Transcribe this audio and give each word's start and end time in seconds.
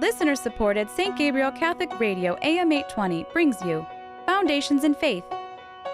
Listener 0.00 0.36
supported 0.36 0.88
St. 0.88 1.16
Gabriel 1.16 1.50
Catholic 1.50 1.98
Radio 1.98 2.36
AM 2.42 2.70
820 2.70 3.26
brings 3.32 3.60
you 3.62 3.84
Foundations 4.26 4.84
in 4.84 4.94
Faith. 4.94 5.24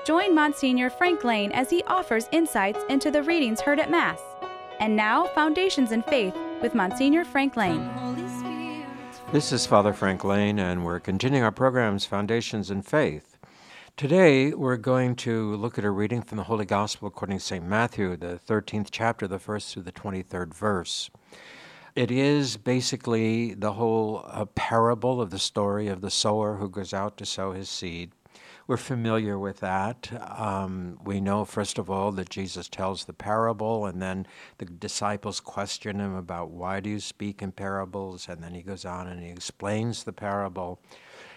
Join 0.04 0.34
Monsignor 0.34 0.90
Frank 0.90 1.24
Lane 1.24 1.50
as 1.52 1.70
he 1.70 1.82
offers 1.84 2.28
insights 2.30 2.80
into 2.90 3.10
the 3.10 3.22
readings 3.22 3.62
heard 3.62 3.80
at 3.80 3.90
Mass. 3.90 4.20
And 4.78 4.94
now, 4.94 5.28
Foundations 5.28 5.90
in 5.90 6.02
Faith 6.02 6.36
with 6.60 6.74
Monsignor 6.74 7.24
Frank 7.24 7.56
Lane. 7.56 7.90
This 9.32 9.52
is 9.52 9.64
Father 9.64 9.94
Frank 9.94 10.22
Lane, 10.22 10.58
and 10.58 10.84
we're 10.84 11.00
continuing 11.00 11.42
our 11.42 11.50
programs, 11.50 12.04
Foundations 12.04 12.70
in 12.70 12.82
Faith. 12.82 13.38
Today, 13.96 14.52
we're 14.52 14.76
going 14.76 15.16
to 15.16 15.54
look 15.54 15.78
at 15.78 15.84
a 15.84 15.90
reading 15.90 16.20
from 16.20 16.36
the 16.36 16.44
Holy 16.44 16.66
Gospel 16.66 17.08
according 17.08 17.38
to 17.38 17.44
St. 17.44 17.64
Matthew, 17.64 18.16
the 18.16 18.38
13th 18.46 18.88
chapter, 18.90 19.26
the 19.26 19.38
first 19.38 19.72
through 19.72 19.84
the 19.84 19.92
23rd 19.92 20.52
verse. 20.52 21.10
It 21.94 22.10
is 22.10 22.56
basically 22.56 23.54
the 23.54 23.74
whole 23.74 24.24
uh, 24.26 24.46
parable 24.46 25.20
of 25.20 25.30
the 25.30 25.38
story 25.38 25.86
of 25.86 26.00
the 26.00 26.10
sower 26.10 26.56
who 26.56 26.68
goes 26.68 26.92
out 26.92 27.16
to 27.18 27.26
sow 27.26 27.52
his 27.52 27.68
seed. 27.68 28.10
We're 28.66 28.78
familiar 28.78 29.38
with 29.38 29.60
that. 29.60 30.10
Um, 30.36 30.98
we 31.04 31.20
know, 31.20 31.44
first 31.44 31.78
of 31.78 31.88
all, 31.88 32.10
that 32.12 32.30
Jesus 32.30 32.68
tells 32.68 33.04
the 33.04 33.12
parable, 33.12 33.86
and 33.86 34.02
then 34.02 34.26
the 34.58 34.64
disciples 34.64 35.38
question 35.38 36.00
him 36.00 36.16
about 36.16 36.50
why 36.50 36.80
do 36.80 36.90
you 36.90 36.98
speak 36.98 37.42
in 37.42 37.52
parables, 37.52 38.28
and 38.28 38.42
then 38.42 38.54
he 38.54 38.62
goes 38.62 38.84
on 38.84 39.06
and 39.06 39.22
he 39.22 39.28
explains 39.28 40.02
the 40.02 40.12
parable. 40.12 40.80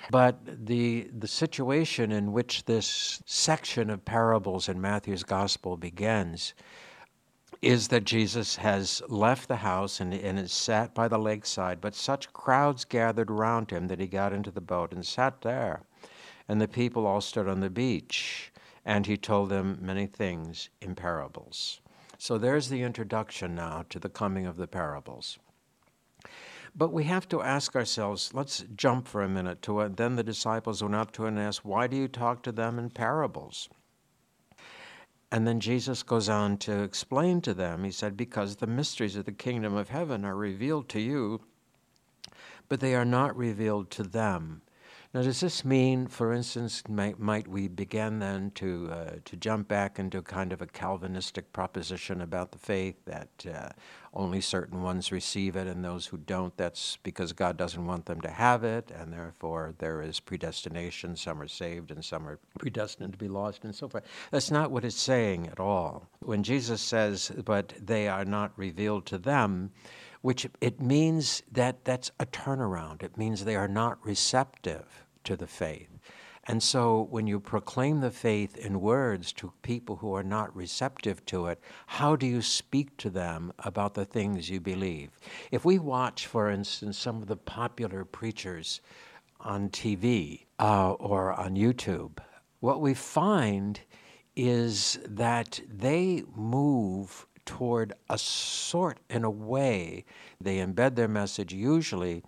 But 0.10 0.66
the, 0.66 1.12
the 1.16 1.28
situation 1.28 2.12
in 2.12 2.32
which 2.32 2.66
this 2.66 3.22
section 3.28 3.92
of 3.92 4.06
parables 4.06 4.70
in 4.70 4.82
Matthew's 4.82 5.24
gospel 5.24 5.78
begins 5.78 6.56
is 7.62 7.88
that 7.88 8.04
Jesus 8.04 8.56
has 8.58 9.02
left 9.08 9.48
the 9.48 9.58
house 9.58 10.00
and, 10.00 10.14
and 10.14 10.38
is 10.38 10.52
sat 10.52 10.94
by 10.94 11.08
the 11.08 11.18
lakeside, 11.18 11.82
but 11.82 11.96
such 11.96 12.32
crowds 12.34 12.86
gathered 12.86 13.32
around 13.32 13.72
him 13.72 13.88
that 13.88 14.00
he 14.00 14.08
got 14.08 14.34
into 14.34 14.52
the 14.52 14.62
boat 14.62 14.92
and 14.92 15.06
sat 15.06 15.42
there. 15.42 15.82
And 16.48 16.62
the 16.62 16.68
people 16.68 17.06
all 17.06 17.22
stood 17.22 17.48
on 17.48 17.60
the 17.60 17.70
beach, 17.70 18.52
and 18.86 19.06
he 19.06 19.18
told 19.18 19.50
them 19.50 19.80
many 19.82 20.06
things 20.06 20.70
in 20.82 20.96
parables. 20.96 21.82
So 22.18 22.38
there's 22.38 22.70
the 22.70 22.84
introduction 22.84 23.56
now 23.56 23.86
to 23.90 24.00
the 24.00 24.10
coming 24.10 24.46
of 24.46 24.58
the 24.58 24.68
parables. 24.68 25.38
But 26.76 26.94
we 26.94 27.06
have 27.06 27.28
to 27.30 27.42
ask 27.42 27.76
ourselves, 27.76 28.34
let's 28.34 28.64
jump 28.76 29.08
for 29.08 29.24
a 29.24 29.30
minute 29.30 29.62
to 29.64 29.82
it. 29.82 29.98
Then 29.98 30.16
the 30.16 30.24
disciples 30.24 30.84
went 30.84 30.96
up 30.96 31.12
to 31.14 31.26
him 31.26 31.38
and 31.38 31.48
asked, 31.48 31.66
Why 31.66 31.88
do 31.88 31.98
you 31.98 32.08
talk 32.08 32.44
to 32.44 32.52
them 32.52 32.78
in 32.78 32.92
parables? 32.92 33.68
And 35.32 35.46
then 35.46 35.60
Jesus 35.60 36.04
goes 36.04 36.30
on 36.30 36.58
to 36.60 36.84
explain 36.84 37.42
to 37.42 37.54
them, 37.54 37.84
he 37.84 37.92
said, 37.92 38.16
Because 38.16 38.56
the 38.56 38.68
mysteries 38.68 39.16
of 39.16 39.26
the 39.26 39.32
kingdom 39.34 39.76
of 39.76 39.90
heaven 39.90 40.24
are 40.24 40.36
revealed 40.36 40.88
to 40.90 41.02
you, 41.02 41.42
but 42.70 42.80
they 42.80 42.96
are 42.96 43.06
not 43.06 43.36
revealed 43.36 43.92
to 43.92 44.04
them. 44.04 44.62
Now, 45.14 45.22
does 45.22 45.40
this 45.40 45.64
mean, 45.64 46.08
for 46.08 46.34
instance, 46.34 46.84
might, 46.90 47.18
might 47.18 47.48
we 47.48 47.70
begin 47.70 48.20
then 48.20 48.52
to, 48.56 48.90
uh, 48.92 49.12
to 49.24 49.36
jump 49.38 49.70
back 49.70 50.00
into 50.00 50.22
kind 50.22 50.52
of 50.52 50.62
a 50.62 50.68
Calvinistic 50.68 51.54
proposition 51.54 52.22
about 52.22 52.52
the 52.52 52.58
faith 52.58 52.96
that 53.06 53.30
uh, 53.52 53.70
only 54.14 54.42
certain 54.42 54.82
ones 54.82 55.12
receive 55.12 55.56
it 55.56 55.66
and 55.66 55.84
those 55.84 56.08
who 56.08 56.18
don't, 56.18 56.56
that's 56.58 56.98
because 57.04 57.32
God 57.32 57.56
doesn't 57.56 57.86
want 57.86 58.06
them 58.06 58.20
to 58.22 58.30
have 58.30 58.66
it, 58.66 58.92
and 58.92 59.14
therefore 59.14 59.74
there 59.78 60.02
is 60.02 60.20
predestination. 60.20 61.16
Some 61.16 61.42
are 61.42 61.48
saved 61.48 61.92
and 61.92 62.04
some 62.04 62.28
are 62.28 62.40
predestined 62.60 63.14
to 63.14 63.18
be 63.18 63.30
lost, 63.30 63.64
and 63.64 63.74
so 63.74 63.88
forth. 63.88 64.04
That's 64.32 64.52
not 64.52 64.72
what 64.72 64.84
it's 64.84 65.00
saying 65.00 65.48
at 65.48 65.60
all. 65.60 66.10
When 66.20 66.44
Jesus 66.44 66.82
says, 66.82 67.32
but 67.46 67.74
they 67.82 68.10
are 68.10 68.26
not 68.26 68.52
revealed 68.58 69.06
to 69.08 69.18
them, 69.18 69.72
which 70.22 70.48
it 70.62 70.82
means 70.82 71.44
that 71.52 71.86
that's 71.86 72.12
a 72.20 72.26
turnaround. 72.26 73.04
It 73.04 73.18
means 73.18 73.44
they 73.44 73.56
are 73.56 73.68
not 73.68 74.04
receptive 74.06 75.06
to 75.24 75.36
the 75.36 75.48
faith. 75.48 75.90
And 76.50 76.64
so 76.64 77.08
when 77.10 77.28
you 77.28 77.42
proclaim 77.42 78.00
the 78.00 78.10
faith 78.10 78.56
in 78.56 78.80
words 78.80 79.34
to 79.34 79.52
people 79.64 79.98
who 79.98 80.14
are 80.16 80.24
not 80.24 80.56
receptive 80.56 81.26
to 81.26 81.48
it, 81.48 81.60
how 81.88 82.16
do 82.16 82.26
you 82.26 82.42
speak 82.42 82.96
to 82.98 83.10
them 83.10 83.52
about 83.60 83.94
the 83.94 84.06
things 84.06 84.50
you 84.50 84.62
believe? 84.62 85.12
If 85.52 85.66
we 85.66 85.78
watch, 85.78 86.26
for 86.26 86.50
instance, 86.50 86.98
some 86.98 87.22
of 87.22 87.28
the 87.28 87.36
popular 87.36 88.06
preachers 88.06 88.80
on 89.42 89.70
TV 89.70 90.46
uh, 90.58 90.94
or 90.94 91.34
on 91.34 91.56
YouTube, 91.56 92.20
what 92.62 92.80
we 92.80 92.94
find 92.94 93.82
is 94.38 95.00
that 95.06 95.60
they 95.68 96.24
move 96.34 97.27
toward 97.48 97.94
a 98.10 98.18
sort, 98.20 99.00
in 99.10 99.24
a 99.24 99.30
way, 99.30 100.06
they 100.40 100.58
embed 100.58 100.96
their 100.96 101.08
message 101.08 101.52
usually 101.54 102.22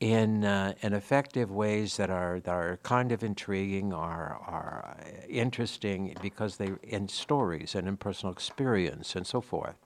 in, 0.00 0.44
uh, 0.44 0.74
in 0.82 0.92
effective 0.92 1.50
ways 1.50 1.96
that 1.96 2.10
are, 2.10 2.40
that 2.40 2.50
are 2.50 2.78
kind 2.82 3.12
of 3.12 3.24
intriguing, 3.24 3.94
are, 3.94 4.38
are 4.46 4.98
interesting 5.28 6.14
because 6.20 6.58
they 6.58 6.72
in 6.82 7.08
stories 7.08 7.74
and 7.74 7.88
in 7.88 7.96
personal 7.96 8.32
experience 8.32 9.16
and 9.16 9.26
so 9.26 9.40
forth. 9.40 9.76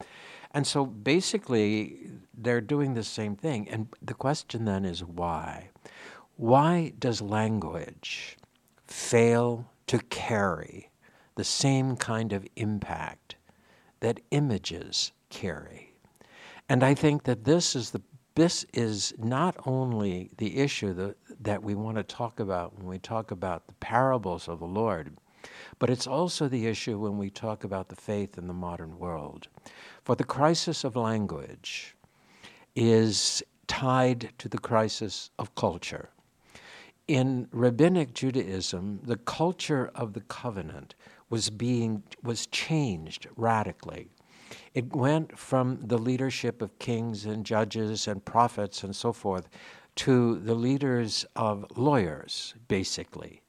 And 0.52 0.66
so 0.66 0.84
basically, 0.84 2.10
they're 2.36 2.60
doing 2.60 2.94
the 2.94 3.04
same 3.04 3.36
thing. 3.36 3.68
And 3.68 3.86
the 4.02 4.14
question 4.14 4.64
then 4.64 4.84
is 4.84 5.04
why? 5.04 5.70
Why 6.36 6.92
does 6.98 7.22
language 7.22 8.36
fail 8.86 9.70
to 9.86 9.98
carry 9.98 10.90
the 11.36 11.44
same 11.44 11.96
kind 11.96 12.32
of 12.32 12.46
impact 12.56 13.36
that 14.00 14.20
images 14.30 15.12
carry. 15.28 15.94
And 16.68 16.82
I 16.82 16.94
think 16.94 17.24
that 17.24 17.44
this 17.44 17.74
is 17.74 17.90
the 17.90 18.02
this 18.36 18.64
is 18.72 19.12
not 19.18 19.56
only 19.66 20.30
the 20.38 20.58
issue 20.58 20.94
that, 20.94 21.16
that 21.40 21.62
we 21.62 21.74
want 21.74 21.96
to 21.96 22.02
talk 22.02 22.38
about 22.38 22.76
when 22.78 22.86
we 22.86 22.98
talk 22.98 23.32
about 23.32 23.66
the 23.66 23.74
parables 23.74 24.48
of 24.48 24.60
the 24.60 24.66
Lord, 24.66 25.16
but 25.78 25.90
it's 25.90 26.06
also 26.06 26.48
the 26.48 26.66
issue 26.66 26.98
when 26.98 27.18
we 27.18 27.28
talk 27.28 27.64
about 27.64 27.88
the 27.88 27.96
faith 27.96 28.38
in 28.38 28.46
the 28.46 28.54
modern 28.54 28.98
world. 28.98 29.48
For 30.04 30.14
the 30.14 30.24
crisis 30.24 30.84
of 30.84 30.96
language 30.96 31.96
is 32.76 33.42
tied 33.66 34.32
to 34.38 34.48
the 34.48 34.58
crisis 34.58 35.30
of 35.38 35.54
culture. 35.54 36.10
In 37.08 37.48
rabbinic 37.50 38.14
Judaism, 38.14 39.00
the 39.02 39.16
culture 39.16 39.90
of 39.94 40.12
the 40.12 40.20
covenant 40.20 40.94
was 41.30 41.48
being 41.48 42.02
was 42.22 42.46
changed 42.48 43.26
radically. 43.36 44.10
It 44.74 44.94
went 44.94 45.38
from 45.38 45.80
the 45.80 45.98
leadership 45.98 46.60
of 46.60 46.78
kings 46.78 47.24
and 47.24 47.46
judges 47.46 48.08
and 48.08 48.24
prophets 48.24 48.82
and 48.82 48.94
so 48.94 49.12
forth 49.12 49.48
to 49.96 50.38
the 50.40 50.54
leaders 50.54 51.24
of 51.36 51.64
lawyers, 51.76 52.54
basically. 52.68 53.42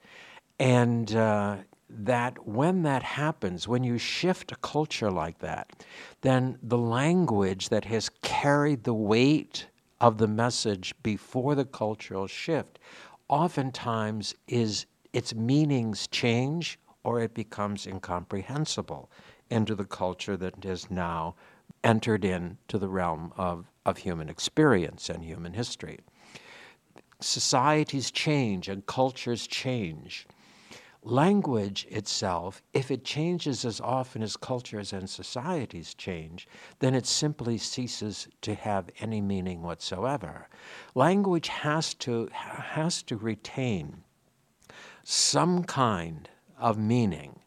And 0.59 1.15
uh, 1.15 1.57
that 1.89 2.47
when 2.47 2.83
that 2.83 3.03
happens, 3.03 3.67
when 3.67 3.83
you 3.83 3.97
shift 3.97 4.51
a 4.51 4.55
culture 4.57 5.11
like 5.11 5.39
that, 5.39 5.85
then 6.21 6.57
the 6.61 6.77
language 6.77 7.69
that 7.69 7.85
has 7.85 8.09
carried 8.21 8.83
the 8.83 8.93
weight 8.93 9.67
of 9.99 10.17
the 10.17 10.27
message 10.27 10.93
before 11.03 11.55
the 11.55 11.65
cultural 11.65 12.27
shift 12.27 12.79
oftentimes 13.27 14.35
is 14.47 14.85
its 15.13 15.33
meanings 15.33 16.07
change 16.07 16.79
or 17.03 17.19
it 17.19 17.33
becomes 17.33 17.87
incomprehensible 17.87 19.09
into 19.49 19.75
the 19.75 19.85
culture 19.85 20.37
that 20.37 20.63
has 20.63 20.89
now 20.89 21.35
entered 21.83 22.23
into 22.23 22.77
the 22.77 22.89
realm 22.89 23.33
of, 23.37 23.65
of 23.85 23.97
human 23.97 24.29
experience 24.29 25.09
and 25.09 25.23
human 25.23 25.53
history. 25.53 25.99
Societies 27.19 28.11
change 28.11 28.67
and 28.67 28.85
cultures 28.85 29.47
change. 29.47 30.27
Language 31.03 31.87
itself, 31.89 32.61
if 32.73 32.91
it 32.91 33.03
changes 33.03 33.65
as 33.65 33.81
often 33.81 34.21
as 34.21 34.37
cultures 34.37 34.93
and 34.93 35.09
societies 35.09 35.95
change, 35.95 36.47
then 36.77 36.93
it 36.93 37.07
simply 37.07 37.57
ceases 37.57 38.27
to 38.41 38.53
have 38.53 38.89
any 38.99 39.19
meaning 39.19 39.63
whatsoever. 39.63 40.47
Language 40.93 41.47
has 41.47 41.95
to, 41.95 42.29
has 42.31 43.01
to 43.03 43.17
retain 43.17 44.03
some 45.03 45.63
kind 45.63 46.29
of 46.61 46.77
meaning, 46.77 47.39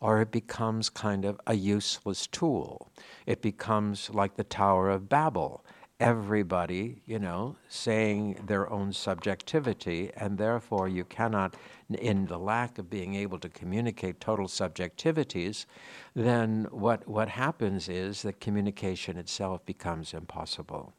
or 0.00 0.20
it 0.20 0.30
becomes 0.30 0.88
kind 0.90 1.24
of 1.24 1.40
a 1.46 1.54
useless 1.54 2.28
tool. 2.28 2.92
It 3.26 3.42
becomes 3.42 4.10
like 4.10 4.36
the 4.36 4.44
Tower 4.44 4.90
of 4.90 5.08
Babel. 5.08 5.64
Everybody, 6.00 7.02
you 7.06 7.18
know, 7.18 7.56
saying 7.68 8.44
their 8.46 8.70
own 8.70 8.92
subjectivity, 8.92 10.12
and 10.16 10.38
therefore 10.38 10.88
you 10.88 11.04
cannot, 11.04 11.56
in 11.90 12.26
the 12.26 12.38
lack 12.38 12.78
of 12.78 12.88
being 12.88 13.16
able 13.16 13.40
to 13.40 13.48
communicate 13.48 14.20
total 14.20 14.46
subjectivities, 14.46 15.66
then 16.14 16.68
what, 16.70 17.08
what 17.08 17.28
happens 17.28 17.88
is 17.88 18.22
that 18.22 18.38
communication 18.38 19.16
itself 19.16 19.66
becomes 19.66 20.14
impossible. 20.14 20.92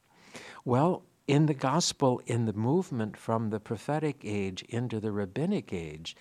Well, 0.66 1.04
in 1.30 1.46
the 1.46 1.54
gospel, 1.54 2.22
in 2.26 2.46
the 2.46 2.54
movement 2.54 3.16
from 3.16 3.52
the 3.52 3.60
prophetic 3.60 4.22
age 4.24 4.64
into 4.64 5.00
the 5.00 5.12
rabbinic 5.12 5.72
age, 5.72 6.16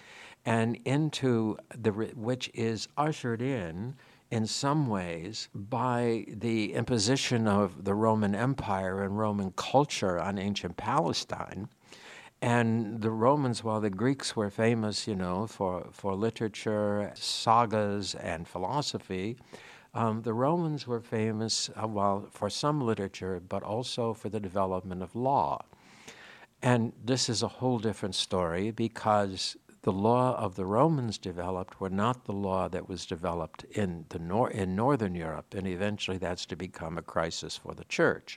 and 0.48 0.78
into 0.86 1.58
the 1.76 1.92
which 1.92 2.50
is 2.54 2.88
ushered 2.96 3.42
in 3.42 3.94
in 4.30 4.46
some 4.46 4.86
ways 4.86 5.48
by 5.54 6.24
the 6.26 6.72
imposition 6.72 7.46
of 7.46 7.84
the 7.84 7.94
Roman 7.94 8.34
Empire 8.34 9.02
and 9.02 9.18
Roman 9.18 9.52
culture 9.56 10.18
on 10.18 10.38
ancient 10.38 10.78
Palestine. 10.78 11.68
And 12.40 13.02
the 13.02 13.10
Romans, 13.10 13.62
while 13.62 13.80
the 13.82 13.90
Greeks 13.90 14.36
were 14.36 14.48
famous, 14.48 15.06
you 15.06 15.14
know, 15.14 15.46
for, 15.46 15.86
for 15.92 16.14
literature, 16.14 17.12
sagas, 17.14 18.14
and 18.14 18.48
philosophy, 18.48 19.36
um, 19.92 20.22
the 20.22 20.32
Romans 20.32 20.86
were 20.86 21.00
famous, 21.00 21.68
uh, 21.76 21.86
well, 21.86 22.26
for 22.30 22.48
some 22.48 22.80
literature, 22.80 23.38
but 23.46 23.62
also 23.62 24.14
for 24.14 24.30
the 24.30 24.40
development 24.40 25.02
of 25.02 25.14
law. 25.14 25.60
And 26.62 26.92
this 27.04 27.28
is 27.28 27.42
a 27.42 27.48
whole 27.48 27.78
different 27.78 28.14
story 28.14 28.70
because 28.70 29.56
the 29.88 29.92
law 29.92 30.36
of 30.36 30.54
the 30.54 30.66
Romans 30.66 31.16
developed 31.16 31.80
were 31.80 31.88
not 31.88 32.26
the 32.26 32.32
law 32.34 32.68
that 32.68 32.90
was 32.90 33.06
developed 33.06 33.64
in, 33.70 34.04
the 34.10 34.18
nor- 34.18 34.50
in 34.50 34.76
Northern 34.76 35.14
Europe, 35.14 35.54
and 35.54 35.66
eventually 35.66 36.18
that's 36.18 36.44
to 36.44 36.56
become 36.56 36.98
a 36.98 37.02
crisis 37.02 37.56
for 37.56 37.72
the 37.72 37.86
church. 37.86 38.36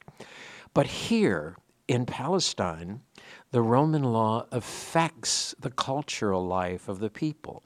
But 0.73 0.87
here 0.87 1.57
in 1.89 2.05
Palestine, 2.05 3.01
the 3.51 3.61
Roman 3.61 4.03
law 4.03 4.47
affects 4.53 5.53
the 5.59 5.71
cultural 5.71 6.47
life 6.47 6.87
of 6.87 6.99
the 6.99 7.09
people. 7.09 7.63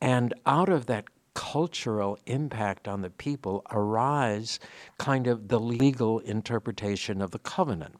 And 0.00 0.32
out 0.46 0.70
of 0.70 0.86
that 0.86 1.04
cultural 1.34 2.18
impact 2.24 2.88
on 2.88 3.02
the 3.02 3.10
people 3.10 3.62
arise 3.70 4.58
kind 4.96 5.26
of 5.26 5.48
the 5.48 5.60
legal 5.60 6.20
interpretation 6.20 7.20
of 7.20 7.32
the 7.32 7.38
covenant. 7.40 7.96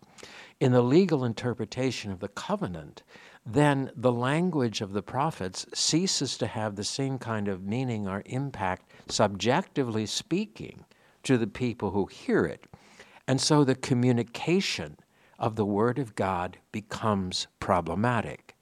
In 0.58 0.72
the 0.72 0.82
legal 0.82 1.22
interpretation 1.22 2.10
of 2.10 2.20
the 2.20 2.28
covenant, 2.28 3.02
then 3.50 3.90
the 3.96 4.12
language 4.12 4.82
of 4.82 4.92
the 4.92 5.02
prophets 5.02 5.64
ceases 5.72 6.36
to 6.36 6.46
have 6.46 6.76
the 6.76 6.84
same 6.84 7.18
kind 7.18 7.48
of 7.48 7.64
meaning 7.64 8.06
or 8.06 8.22
impact, 8.26 8.92
subjectively 9.08 10.04
speaking, 10.04 10.84
to 11.22 11.38
the 11.38 11.46
people 11.46 11.92
who 11.92 12.04
hear 12.06 12.44
it. 12.44 12.64
And 13.26 13.40
so 13.40 13.64
the 13.64 13.74
communication 13.74 14.98
of 15.38 15.56
the 15.56 15.64
Word 15.64 15.98
of 15.98 16.14
God 16.14 16.58
becomes 16.72 17.46
problematic. 17.58 18.54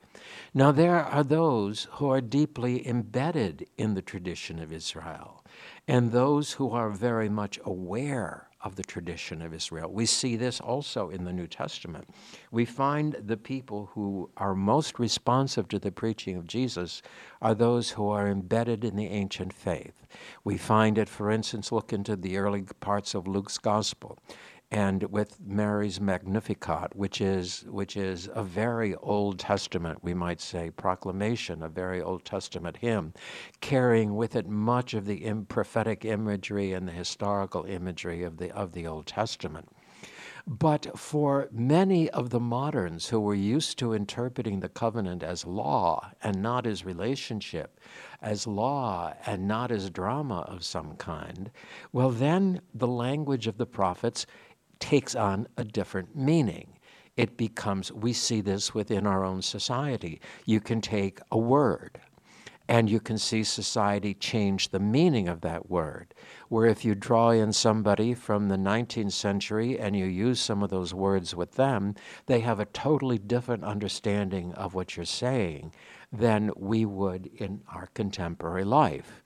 Now, 0.55 0.71
there 0.71 1.05
are 1.05 1.25
those 1.25 1.88
who 1.93 2.09
are 2.09 2.21
deeply 2.21 2.87
embedded 2.87 3.67
in 3.77 3.94
the 3.94 4.03
tradition 4.03 4.61
of 4.61 4.73
Israel, 4.73 5.44
and 5.88 6.12
those 6.12 6.53
who 6.53 6.71
are 6.71 6.91
very 6.91 7.29
much 7.29 7.59
aware 7.65 8.49
of 8.66 8.74
the 8.74 8.82
tradition 8.82 9.40
of 9.40 9.54
Israel. 9.54 9.92
We 9.92 10.06
see 10.06 10.34
this 10.34 10.60
also 10.60 11.08
in 11.08 11.22
the 11.22 11.32
New 11.32 11.46
Testament. 11.46 12.08
We 12.50 12.64
find 12.64 13.12
the 13.12 13.36
people 13.36 13.90
who 13.94 14.28
are 14.36 14.56
most 14.56 14.98
responsive 14.98 15.68
to 15.68 15.78
the 15.78 15.92
preaching 15.92 16.36
of 16.36 16.48
Jesus 16.48 17.00
are 17.40 17.54
those 17.54 17.90
who 17.90 18.08
are 18.08 18.26
embedded 18.26 18.84
in 18.84 18.96
the 18.96 19.06
ancient 19.06 19.52
faith. 19.52 20.04
We 20.42 20.58
find 20.58 20.98
it, 20.98 21.08
for 21.08 21.30
instance, 21.30 21.70
look 21.70 21.92
into 21.92 22.16
the 22.16 22.38
early 22.38 22.64
parts 22.80 23.14
of 23.14 23.28
Luke's 23.28 23.56
Gospel 23.56 24.18
and 24.70 25.04
with 25.04 25.38
Mary's 25.40 26.00
Magnificat, 26.00 26.96
which 26.96 27.20
is 27.20 27.64
which 27.68 27.96
is 27.96 28.28
a 28.34 28.42
very 28.42 28.94
Old 28.96 29.38
Testament, 29.38 30.02
we 30.02 30.12
might 30.12 30.40
say, 30.40 30.70
proclamation, 30.70 31.62
a 31.62 31.68
very 31.68 32.02
Old 32.02 32.24
Testament 32.24 32.78
hymn, 32.78 33.14
carrying 33.60 34.16
with 34.16 34.34
it 34.34 34.48
much 34.48 34.92
of 34.92 35.06
the 35.06 35.32
prophetic 35.48 36.04
imagery 36.04 36.72
and 36.72 36.88
the 36.88 36.92
historical 36.92 37.64
imagery 37.64 38.24
of 38.24 38.38
the 38.38 38.50
of 38.50 38.72
the 38.72 38.86
Old 38.86 39.06
Testament. 39.06 39.68
But 40.48 40.96
for 40.96 41.48
many 41.50 42.08
of 42.10 42.30
the 42.30 42.38
moderns 42.38 43.08
who 43.08 43.18
were 43.18 43.34
used 43.34 43.80
to 43.80 43.92
interpreting 43.92 44.60
the 44.60 44.68
covenant 44.68 45.24
as 45.24 45.44
law 45.44 46.12
and 46.22 46.40
not 46.40 46.68
as 46.68 46.84
relationship, 46.84 47.80
as 48.22 48.46
law 48.46 49.12
and 49.26 49.48
not 49.48 49.72
as 49.72 49.90
drama 49.90 50.42
of 50.42 50.64
some 50.64 50.94
kind, 50.96 51.50
well, 51.92 52.10
then 52.10 52.60
the 52.72 52.86
language 52.86 53.48
of 53.48 53.58
the 53.58 53.66
prophets 53.66 54.24
takes 54.78 55.14
on 55.14 55.46
a 55.56 55.64
different 55.64 56.17
meaning. 56.17 56.78
It 57.17 57.37
becomes, 57.37 57.90
we 57.93 58.12
see 58.12 58.40
this 58.40 58.75
within 58.75 59.06
our 59.06 59.25
own 59.25 59.43
society. 59.43 60.20
You 60.44 60.61
can 60.61 60.81
take 60.81 61.20
a 61.31 61.38
word 61.38 62.00
and 62.69 62.90
you 62.90 62.99
can 63.00 63.17
see 63.17 63.44
society 63.44 64.12
change 64.14 64.69
the 64.69 64.81
meaning 64.81 65.28
of 65.28 65.40
that 65.43 65.70
word. 65.70 66.14
Where 66.49 66.67
if 66.67 66.84
you 66.84 66.94
draw 66.94 67.31
in 67.31 67.52
somebody 67.52 68.12
from 68.12 68.49
the 68.49 68.56
19th 68.56 69.12
century 69.12 69.78
and 69.78 69.96
you 69.96 70.06
use 70.06 70.40
some 70.40 70.62
of 70.62 70.70
those 70.70 70.93
words 70.93 71.34
with 71.34 71.52
them, 71.52 71.94
they 72.26 72.40
have 72.40 72.58
a 72.58 72.67
totally 72.67 73.19
different 73.19 73.64
understanding 73.64 74.52
of 74.55 74.75
what 74.75 74.96
you're 74.96 75.06
saying 75.06 75.73
than 76.12 76.50
we 76.56 76.84
would 76.84 77.31
in 77.37 77.62
our 77.73 77.87
contemporary 77.94 78.64
life. 78.64 79.23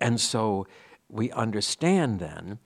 And 0.00 0.18
so 0.18 0.66
we 1.08 1.30
understand 1.32 2.18
then 2.18 2.58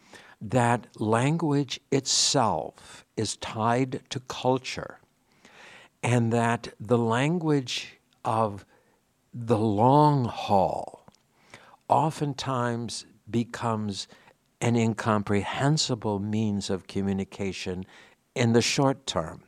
that 0.51 0.87
language 1.01 1.81
itself 1.91 3.07
is 3.17 3.37
tied 3.39 4.03
to 4.11 4.21
culture, 4.21 4.99
and 6.03 6.31
that 6.33 6.75
the 6.79 6.99
language 6.99 7.99
of 8.27 8.67
the 9.33 9.57
long 9.57 10.27
haul 10.27 11.07
oftentimes 11.89 13.07
becomes 13.31 14.07
an 14.61 14.77
incomprehensible 14.77 16.19
means 16.19 16.69
of 16.69 16.87
communication 16.87 17.85
in 18.35 18.53
the 18.53 18.63
short 18.63 19.07
term 19.07 19.43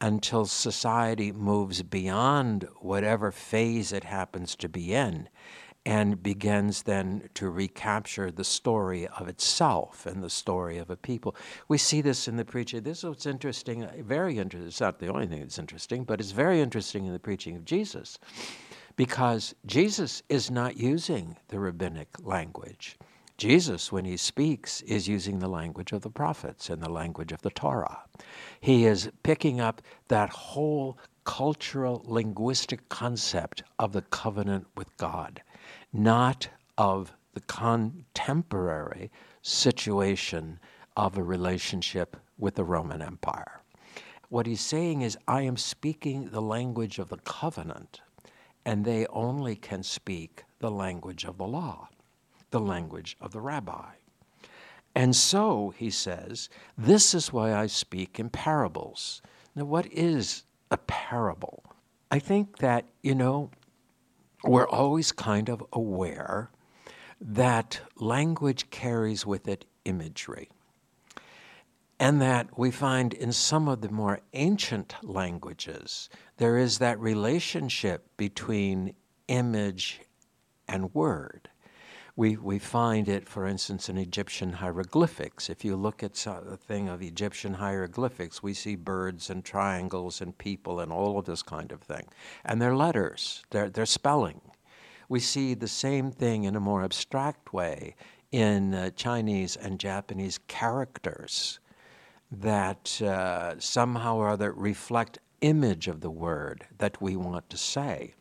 until 0.00 0.46
society 0.46 1.32
moves 1.32 1.82
beyond 1.82 2.66
whatever 2.80 3.30
phase 3.30 3.92
it 3.92 4.04
happens 4.04 4.56
to 4.56 4.68
be 4.70 4.94
in 4.94 5.28
and 5.86 6.22
begins 6.22 6.82
then 6.82 7.28
to 7.34 7.48
recapture 7.48 8.30
the 8.30 8.44
story 8.44 9.06
of 9.18 9.28
itself 9.28 10.04
and 10.04 10.22
the 10.22 10.30
story 10.30 10.76
of 10.76 10.90
a 10.90 10.96
people. 10.96 11.34
We 11.68 11.78
see 11.78 12.02
this 12.02 12.28
in 12.28 12.36
the 12.36 12.44
preaching. 12.44 12.82
This 12.82 12.98
is 12.98 13.04
what's 13.04 13.26
interesting, 13.26 13.84
uh, 13.84 13.92
very 14.00 14.38
interesting. 14.38 14.68
It's 14.68 14.80
not 14.80 14.98
the 14.98 15.08
only 15.08 15.26
thing 15.26 15.40
that's 15.40 15.58
interesting, 15.58 16.04
but 16.04 16.20
it's 16.20 16.32
very 16.32 16.60
interesting 16.60 17.06
in 17.06 17.12
the 17.12 17.18
preaching 17.18 17.56
of 17.56 17.64
Jesus 17.64 18.18
because 18.96 19.54
Jesus 19.64 20.22
is 20.28 20.50
not 20.50 20.76
using 20.76 21.36
the 21.48 21.58
rabbinic 21.58 22.08
language. 22.22 22.98
Jesus, 23.38 23.90
when 23.90 24.04
he 24.04 24.18
speaks, 24.18 24.82
is 24.82 25.08
using 25.08 25.38
the 25.38 25.48
language 25.48 25.92
of 25.92 26.02
the 26.02 26.10
prophets 26.10 26.68
and 26.68 26.82
the 26.82 26.90
language 26.90 27.32
of 27.32 27.40
the 27.40 27.48
Torah. 27.48 28.02
He 28.60 28.84
is 28.84 29.10
picking 29.22 29.62
up 29.62 29.80
that 30.08 30.28
whole 30.28 30.98
cultural 31.24 32.02
linguistic 32.04 32.86
concept 32.90 33.62
of 33.78 33.92
the 33.92 34.02
covenant 34.02 34.66
with 34.76 34.94
God 34.98 35.42
not 35.92 36.48
of 36.78 37.12
the 37.34 37.40
contemporary 37.40 39.10
situation 39.42 40.58
of 40.96 41.16
a 41.16 41.22
relationship 41.22 42.16
with 42.38 42.54
the 42.54 42.64
Roman 42.64 43.02
Empire. 43.02 43.60
What 44.28 44.46
he's 44.46 44.60
saying 44.60 45.02
is, 45.02 45.18
I 45.26 45.42
am 45.42 45.56
speaking 45.56 46.30
the 46.30 46.42
language 46.42 46.98
of 46.98 47.08
the 47.08 47.18
covenant, 47.18 48.00
and 48.64 48.84
they 48.84 49.06
only 49.06 49.56
can 49.56 49.82
speak 49.82 50.44
the 50.60 50.70
language 50.70 51.24
of 51.24 51.38
the 51.38 51.46
law, 51.46 51.88
the 52.50 52.60
language 52.60 53.16
of 53.20 53.32
the 53.32 53.40
rabbi. 53.40 53.94
And 54.94 55.14
so, 55.14 55.72
he 55.76 55.90
says, 55.90 56.48
this 56.76 57.14
is 57.14 57.32
why 57.32 57.54
I 57.54 57.66
speak 57.66 58.18
in 58.18 58.28
parables. 58.28 59.22
Now, 59.54 59.64
what 59.64 59.86
is 59.92 60.44
a 60.70 60.76
parable? 60.76 61.64
I 62.10 62.18
think 62.18 62.58
that, 62.58 62.86
you 63.02 63.14
know, 63.14 63.50
we're 64.44 64.68
always 64.68 65.12
kind 65.12 65.48
of 65.48 65.64
aware 65.72 66.50
that 67.20 67.80
language 67.96 68.70
carries 68.70 69.26
with 69.26 69.46
it 69.46 69.66
imagery. 69.84 70.48
And 71.98 72.22
that 72.22 72.58
we 72.58 72.70
find 72.70 73.12
in 73.12 73.30
some 73.32 73.68
of 73.68 73.82
the 73.82 73.90
more 73.90 74.20
ancient 74.32 74.94
languages, 75.02 76.08
there 76.38 76.56
is 76.56 76.78
that 76.78 76.98
relationship 76.98 78.08
between 78.16 78.94
image 79.28 80.00
and 80.66 80.94
word. 80.94 81.49
We, 82.20 82.36
we 82.36 82.58
find 82.58 83.08
it, 83.08 83.26
for 83.26 83.46
instance, 83.46 83.88
in 83.88 83.96
Egyptian 83.96 84.52
hieroglyphics. 84.52 85.48
If 85.48 85.64
you 85.64 85.74
look 85.74 86.02
at 86.02 86.12
the 86.12 86.58
thing 86.58 86.86
of 86.86 87.00
Egyptian 87.00 87.54
hieroglyphics, 87.54 88.42
we 88.42 88.52
see 88.52 88.76
birds 88.76 89.30
and 89.30 89.42
triangles 89.42 90.20
and 90.20 90.36
people 90.36 90.80
and 90.80 90.92
all 90.92 91.18
of 91.18 91.24
this 91.24 91.42
kind 91.42 91.72
of 91.72 91.80
thing. 91.80 92.06
And 92.44 92.60
they're 92.60 92.76
letters, 92.76 93.42
they're, 93.48 93.70
they're 93.70 93.86
spelling. 93.86 94.42
We 95.08 95.18
see 95.18 95.54
the 95.54 95.66
same 95.66 96.10
thing 96.10 96.44
in 96.44 96.56
a 96.56 96.60
more 96.60 96.84
abstract 96.84 97.54
way 97.54 97.96
in 98.30 98.74
uh, 98.74 98.90
Chinese 98.90 99.56
and 99.56 99.80
Japanese 99.80 100.40
characters 100.46 101.58
that 102.30 103.00
uh, 103.00 103.58
somehow 103.58 104.16
or 104.16 104.28
other 104.28 104.52
reflect 104.52 105.20
image 105.40 105.88
of 105.88 106.02
the 106.02 106.10
word 106.10 106.66
that 106.76 107.00
we 107.00 107.16
want 107.16 107.48
to 107.48 107.56
say. 107.56 108.12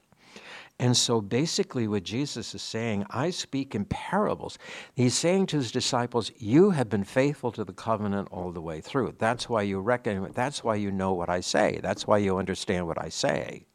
And 0.82 0.96
so 0.96 1.20
basically, 1.20 1.90
what 1.90 2.04
Jesus 2.04 2.56
is 2.56 2.62
saying, 2.62 3.06
I 3.10 3.32
speak 3.32 3.76
in 3.76 3.84
parables. 3.86 4.58
He's 4.96 5.14
saying 5.14 5.48
to 5.48 5.58
his 5.58 5.74
disciples, 5.74 6.32
You 6.38 6.70
have 6.70 6.90
been 6.90 7.04
faithful 7.04 7.52
to 7.52 7.66
the 7.66 7.74
covenant 7.74 8.30
all 8.32 8.54
the 8.54 8.62
way 8.62 8.80
through. 8.80 9.16
That's 9.18 9.50
why 9.50 9.64
you 9.64 9.82
reckon, 9.82 10.32
that's 10.34 10.64
why 10.64 10.76
you 10.76 10.90
know 10.90 11.12
what 11.14 11.30
I 11.30 11.42
say. 11.42 11.82
That's 11.84 12.08
why 12.08 12.20
you 12.20 12.38
understand 12.38 12.88
what 12.88 12.98
I 12.98 13.10
say. 13.10 13.66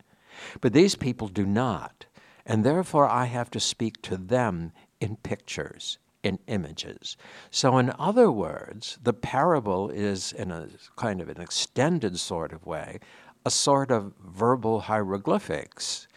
But 0.62 0.72
these 0.72 0.94
people 0.94 1.28
do 1.28 1.44
not. 1.44 2.06
And 2.46 2.64
therefore, 2.64 3.06
I 3.06 3.26
have 3.26 3.50
to 3.50 3.60
speak 3.60 4.00
to 4.02 4.16
them 4.16 4.72
in 4.98 5.16
pictures, 5.16 5.98
in 6.22 6.38
images. 6.46 7.18
So, 7.50 7.76
in 7.76 7.92
other 7.98 8.30
words, 8.30 8.98
the 9.02 9.12
parable 9.12 9.90
is, 9.90 10.32
in 10.32 10.50
a 10.50 10.68
kind 10.96 11.20
of 11.20 11.28
an 11.28 11.40
extended 11.40 12.18
sort 12.18 12.52
of 12.52 12.64
way, 12.64 12.98
a 13.44 13.50
sort 13.50 13.90
of 13.90 14.14
verbal 14.22 14.80
hieroglyphics 14.80 16.08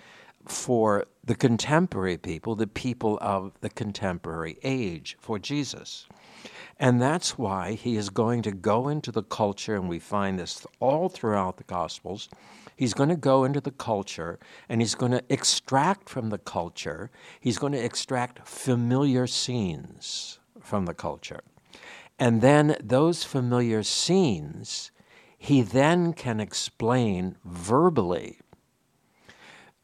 for 0.47 1.05
the 1.23 1.35
contemporary 1.35 2.17
people, 2.17 2.55
the 2.55 2.67
people 2.67 3.17
of 3.21 3.53
the 3.61 3.69
contemporary 3.69 4.57
age 4.63 5.17
for 5.19 5.37
Jesus. 5.37 6.07
And 6.79 7.01
that's 7.01 7.37
why 7.37 7.73
he 7.73 7.95
is 7.95 8.09
going 8.09 8.43
to 8.43 8.51
go 8.51 8.87
into 8.87 9.11
the 9.11 9.23
culture, 9.23 9.75
and 9.75 9.89
we 9.89 9.99
find 9.99 10.37
this 10.37 10.65
all 10.79 11.09
throughout 11.09 11.57
the 11.57 11.63
Gospels. 11.63 12.29
He's 12.77 12.93
going 12.93 13.09
to 13.09 13.15
go 13.15 13.43
into 13.43 13.59
the 13.59 13.71
culture 13.71 14.37
and 14.69 14.81
he's 14.81 14.93
going 14.93 15.11
to 15.11 15.23
extract 15.29 16.07
from 16.07 16.29
the 16.29 16.37
culture, 16.37 17.09
he's 17.39 17.57
going 17.57 17.73
to 17.73 17.83
extract 17.83 18.47
familiar 18.47 19.25
scenes 19.25 20.37
from 20.61 20.85
the 20.85 20.93
culture. 20.93 21.41
And 22.19 22.41
then 22.41 22.75
those 22.81 23.23
familiar 23.23 23.81
scenes, 23.81 24.91
he 25.39 25.63
then 25.63 26.13
can 26.13 26.39
explain 26.39 27.37
verbally. 27.43 28.39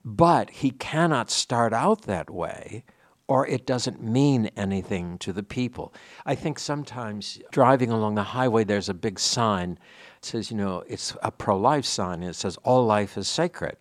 But 0.05 0.49
he 0.49 0.71
cannot 0.71 1.29
start 1.29 1.73
out 1.73 2.03
that 2.03 2.29
way 2.29 2.83
or 3.27 3.47
it 3.47 3.65
doesn't 3.65 4.03
mean 4.03 4.49
anything 4.57 5.17
to 5.19 5.31
the 5.31 5.43
people. 5.43 5.93
I 6.25 6.35
think 6.35 6.59
sometimes 6.59 7.39
driving 7.51 7.89
along 7.89 8.15
the 8.15 8.23
highway, 8.23 8.63
there's 8.63 8.89
a 8.89 8.93
big 8.93 9.19
sign 9.19 9.79
that 10.19 10.25
says, 10.25 10.51
you 10.51 10.57
know, 10.57 10.83
it's 10.87 11.15
a 11.23 11.31
pro 11.31 11.57
life 11.57 11.85
sign. 11.85 12.21
It 12.21 12.35
says, 12.35 12.57
all 12.63 12.85
life 12.85 13.17
is 13.17 13.27
sacred. 13.27 13.77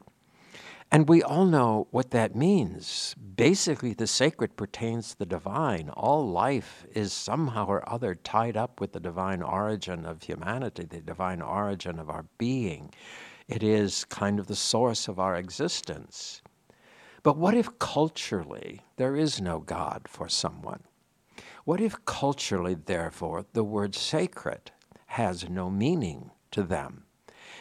And 0.92 1.08
we 1.08 1.22
all 1.22 1.46
know 1.46 1.88
what 1.90 2.10
that 2.10 2.36
means. 2.36 3.16
Basically, 3.34 3.94
the 3.94 4.06
sacred 4.06 4.56
pertains 4.56 5.10
to 5.10 5.18
the 5.20 5.26
divine. 5.26 5.88
All 5.88 6.28
life 6.28 6.86
is 6.94 7.14
somehow 7.14 7.66
or 7.66 7.90
other 7.90 8.14
tied 8.14 8.58
up 8.58 8.78
with 8.78 8.92
the 8.92 9.00
divine 9.00 9.42
origin 9.42 10.04
of 10.04 10.22
humanity, 10.22 10.84
the 10.84 11.00
divine 11.00 11.40
origin 11.40 11.98
of 11.98 12.10
our 12.10 12.26
being. 12.36 12.92
It 13.48 13.62
is 13.62 14.04
kind 14.04 14.38
of 14.38 14.46
the 14.46 14.56
source 14.56 15.08
of 15.08 15.18
our 15.18 15.36
existence. 15.36 16.42
But 17.22 17.36
what 17.36 17.54
if 17.54 17.78
culturally 17.78 18.80
there 18.96 19.16
is 19.16 19.40
no 19.40 19.60
God 19.60 20.02
for 20.08 20.28
someone? 20.28 20.82
What 21.64 21.80
if 21.80 22.04
culturally, 22.04 22.74
therefore, 22.74 23.46
the 23.52 23.62
word 23.64 23.94
sacred 23.94 24.72
has 25.06 25.48
no 25.48 25.70
meaning 25.70 26.30
to 26.50 26.62
them, 26.62 27.04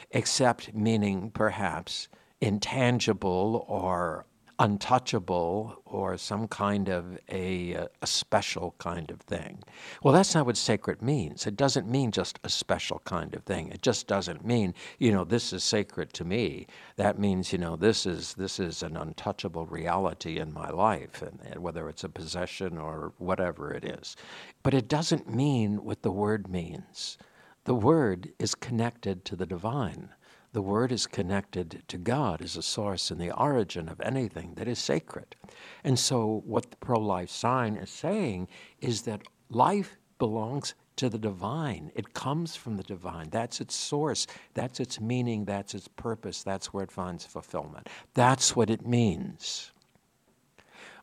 except 0.10 0.74
meaning 0.74 1.30
perhaps 1.32 2.08
intangible 2.40 3.66
or 3.68 4.26
untouchable 4.62 5.82
or 5.86 6.16
some 6.20 6.48
kind 6.48 6.88
of 6.88 7.18
a, 7.32 7.88
a 8.04 8.06
special 8.06 8.76
kind 8.78 9.10
of 9.10 9.20
thing. 9.22 9.58
Well, 10.04 10.14
that's 10.14 10.36
not 10.36 10.46
what 10.46 10.56
sacred 10.56 11.02
means. 11.02 11.48
It 11.48 11.56
doesn't 11.56 11.90
mean 11.90 12.12
just 12.12 12.38
a 12.44 12.50
special 12.50 13.02
kind 13.04 13.34
of 13.34 13.44
thing. 13.44 13.70
It 13.70 13.82
just 13.82 14.06
doesn't 14.06 14.46
mean, 14.46 14.76
you 15.00 15.12
know, 15.12 15.24
this 15.24 15.52
is 15.52 15.64
sacred 15.64 16.14
to 16.14 16.24
me. 16.24 16.68
That 16.98 17.18
means, 17.18 17.52
you 17.52 17.58
know, 17.58 17.76
this 17.76 18.06
is 18.06 18.36
this 18.36 18.60
is 18.60 18.84
an 18.84 18.98
untouchable 18.98 19.66
reality 19.66 20.38
in 20.38 20.54
my 20.54 20.70
life, 20.70 21.24
and, 21.24 21.40
and 21.44 21.64
whether 21.64 21.90
it's 21.90 22.04
a 22.04 22.10
possession 22.10 22.78
or 22.78 23.14
whatever 23.18 23.74
it 23.74 23.84
is. 23.84 24.16
But 24.62 24.76
it 24.76 24.88
doesn't 24.88 25.34
mean 25.34 25.84
what 25.84 26.04
the 26.04 26.12
word 26.12 26.48
means. 26.48 27.18
The 27.64 27.74
word 27.74 28.32
is 28.38 28.54
connected 28.54 29.26
to 29.26 29.36
the 29.36 29.48
divine. 29.48 30.10
The 30.54 30.62
Word 30.62 30.92
is 30.92 31.08
connected 31.08 31.84
to 31.88 31.98
God 31.98 32.42
as 32.42 32.58
a 32.58 32.62
source 32.62 33.10
and 33.10 33.22
the 33.22 33.32
origin 33.32 33.88
of 33.88 34.02
anything 34.02 34.56
that 34.56 34.68
is 34.68 34.80
sacred. 34.80 35.36
And 35.84 35.98
so, 35.98 36.44
what 36.46 36.72
the 36.72 36.78
pro 36.78 37.00
life 37.00 37.30
sign 37.30 37.78
is 37.78 37.90
saying 37.90 38.50
is 38.82 39.04
that 39.04 39.22
life 39.50 39.98
belongs 40.20 40.74
to 40.98 41.10
the 41.10 41.18
divine. 41.18 41.92
It 41.96 42.14
comes 42.14 42.56
from 42.56 42.76
the 42.76 42.84
divine. 42.84 43.30
That's 43.30 43.62
its 43.62 43.76
source. 43.76 44.28
That's 44.54 44.80
its 44.80 45.00
meaning. 45.00 45.46
That's 45.46 45.74
its 45.74 45.88
purpose. 45.88 46.44
That's 46.44 46.74
where 46.74 46.84
it 46.84 46.92
finds 46.92 47.26
fulfillment. 47.26 47.88
That's 48.14 48.56
what 48.56 48.70
it 48.70 48.86
means. 48.86 49.72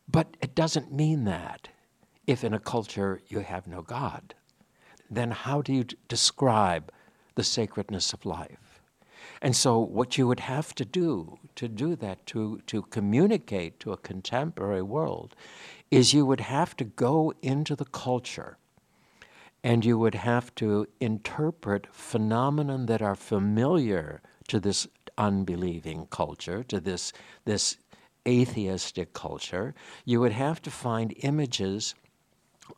But 0.07 0.37
it 0.41 0.55
doesn't 0.55 0.93
mean 0.93 1.25
that 1.25 1.69
if 2.27 2.43
in 2.43 2.53
a 2.53 2.59
culture 2.59 3.19
you 3.27 3.39
have 3.39 3.67
no 3.67 3.81
God. 3.81 4.35
Then 5.09 5.31
how 5.31 5.63
do 5.63 5.73
you 5.73 5.85
describe 6.07 6.91
the 7.33 7.43
sacredness 7.43 8.13
of 8.13 8.25
life? 8.25 8.68
And 9.41 9.55
so, 9.55 9.79
what 9.79 10.17
you 10.17 10.27
would 10.27 10.41
have 10.41 10.75
to 10.75 10.85
do 10.85 11.39
to 11.55 11.67
do 11.67 11.95
that, 11.95 12.25
to, 12.27 12.61
to 12.67 12.81
communicate 12.83 13.79
to 13.81 13.93
a 13.93 13.97
contemporary 13.97 14.81
world, 14.81 15.35
is 15.91 16.13
you 16.13 16.25
would 16.25 16.41
have 16.41 16.75
to 16.77 16.83
go 16.83 17.33
into 17.41 17.75
the 17.75 17.85
culture 17.85 18.57
and 19.63 19.83
you 19.83 19.97
would 19.97 20.15
have 20.15 20.53
to 20.55 20.87
interpret 20.99 21.87
phenomena 21.91 22.77
that 22.85 23.01
are 23.01 23.15
familiar 23.15 24.21
to 24.47 24.59
this 24.59 24.87
unbelieving 25.17 26.07
culture, 26.09 26.63
to 26.63 26.79
this, 26.79 27.11
this 27.45 27.77
atheistic 28.27 29.13
culture. 29.13 29.73
You 30.05 30.21
would 30.21 30.31
have 30.31 30.61
to 30.61 30.71
find 30.71 31.13
images 31.17 31.93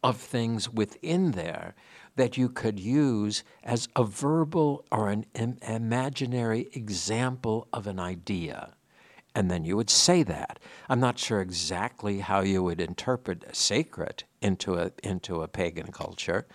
of 0.04 0.18
things 0.18 0.70
within 0.70 1.32
there 1.32 1.76
that 2.16 2.38
you 2.38 2.50
could 2.50 2.80
use 2.80 3.44
as 3.64 3.88
a 3.96 4.04
verbal 4.04 4.86
or 4.92 5.10
an 5.10 5.26
Im- 5.34 5.58
imaginary 5.62 6.70
example 6.74 7.68
of 7.72 7.88
an 7.88 8.00
idea. 8.00 8.74
And 9.34 9.50
then 9.50 9.64
you 9.64 9.78
would 9.78 9.90
say 9.90 10.24
that. 10.24 10.60
I'm 10.90 11.00
not 11.00 11.18
sure 11.18 11.40
exactly 11.40 12.20
how 12.20 12.42
you 12.42 12.64
would 12.64 12.82
interpret 12.82 13.56
sacred 13.56 14.26
into 14.42 14.76
a, 14.76 14.92
into 15.04 15.42
a 15.42 15.48
pagan 15.48 15.92
culture, 15.92 16.48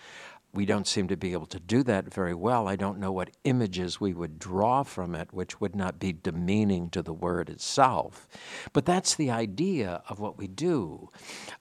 we 0.57 0.65
don't 0.65 0.87
seem 0.87 1.07
to 1.07 1.15
be 1.15 1.33
able 1.33 1.45
to 1.45 1.59
do 1.59 1.83
that 1.83 2.11
very 2.11 2.33
well. 2.33 2.67
I 2.67 2.75
don't 2.75 2.97
know 2.97 3.11
what 3.11 3.29
images 3.43 4.01
we 4.01 4.15
would 4.15 4.39
draw 4.39 4.81
from 4.81 5.13
it, 5.13 5.31
which 5.31 5.61
would 5.61 5.75
not 5.75 5.99
be 5.99 6.11
demeaning 6.11 6.89
to 6.89 7.03
the 7.03 7.13
word 7.13 7.47
itself. 7.47 8.27
But 8.73 8.83
that's 8.83 9.13
the 9.13 9.29
idea 9.29 10.01
of 10.09 10.19
what 10.19 10.39
we 10.39 10.47
do. 10.47 11.11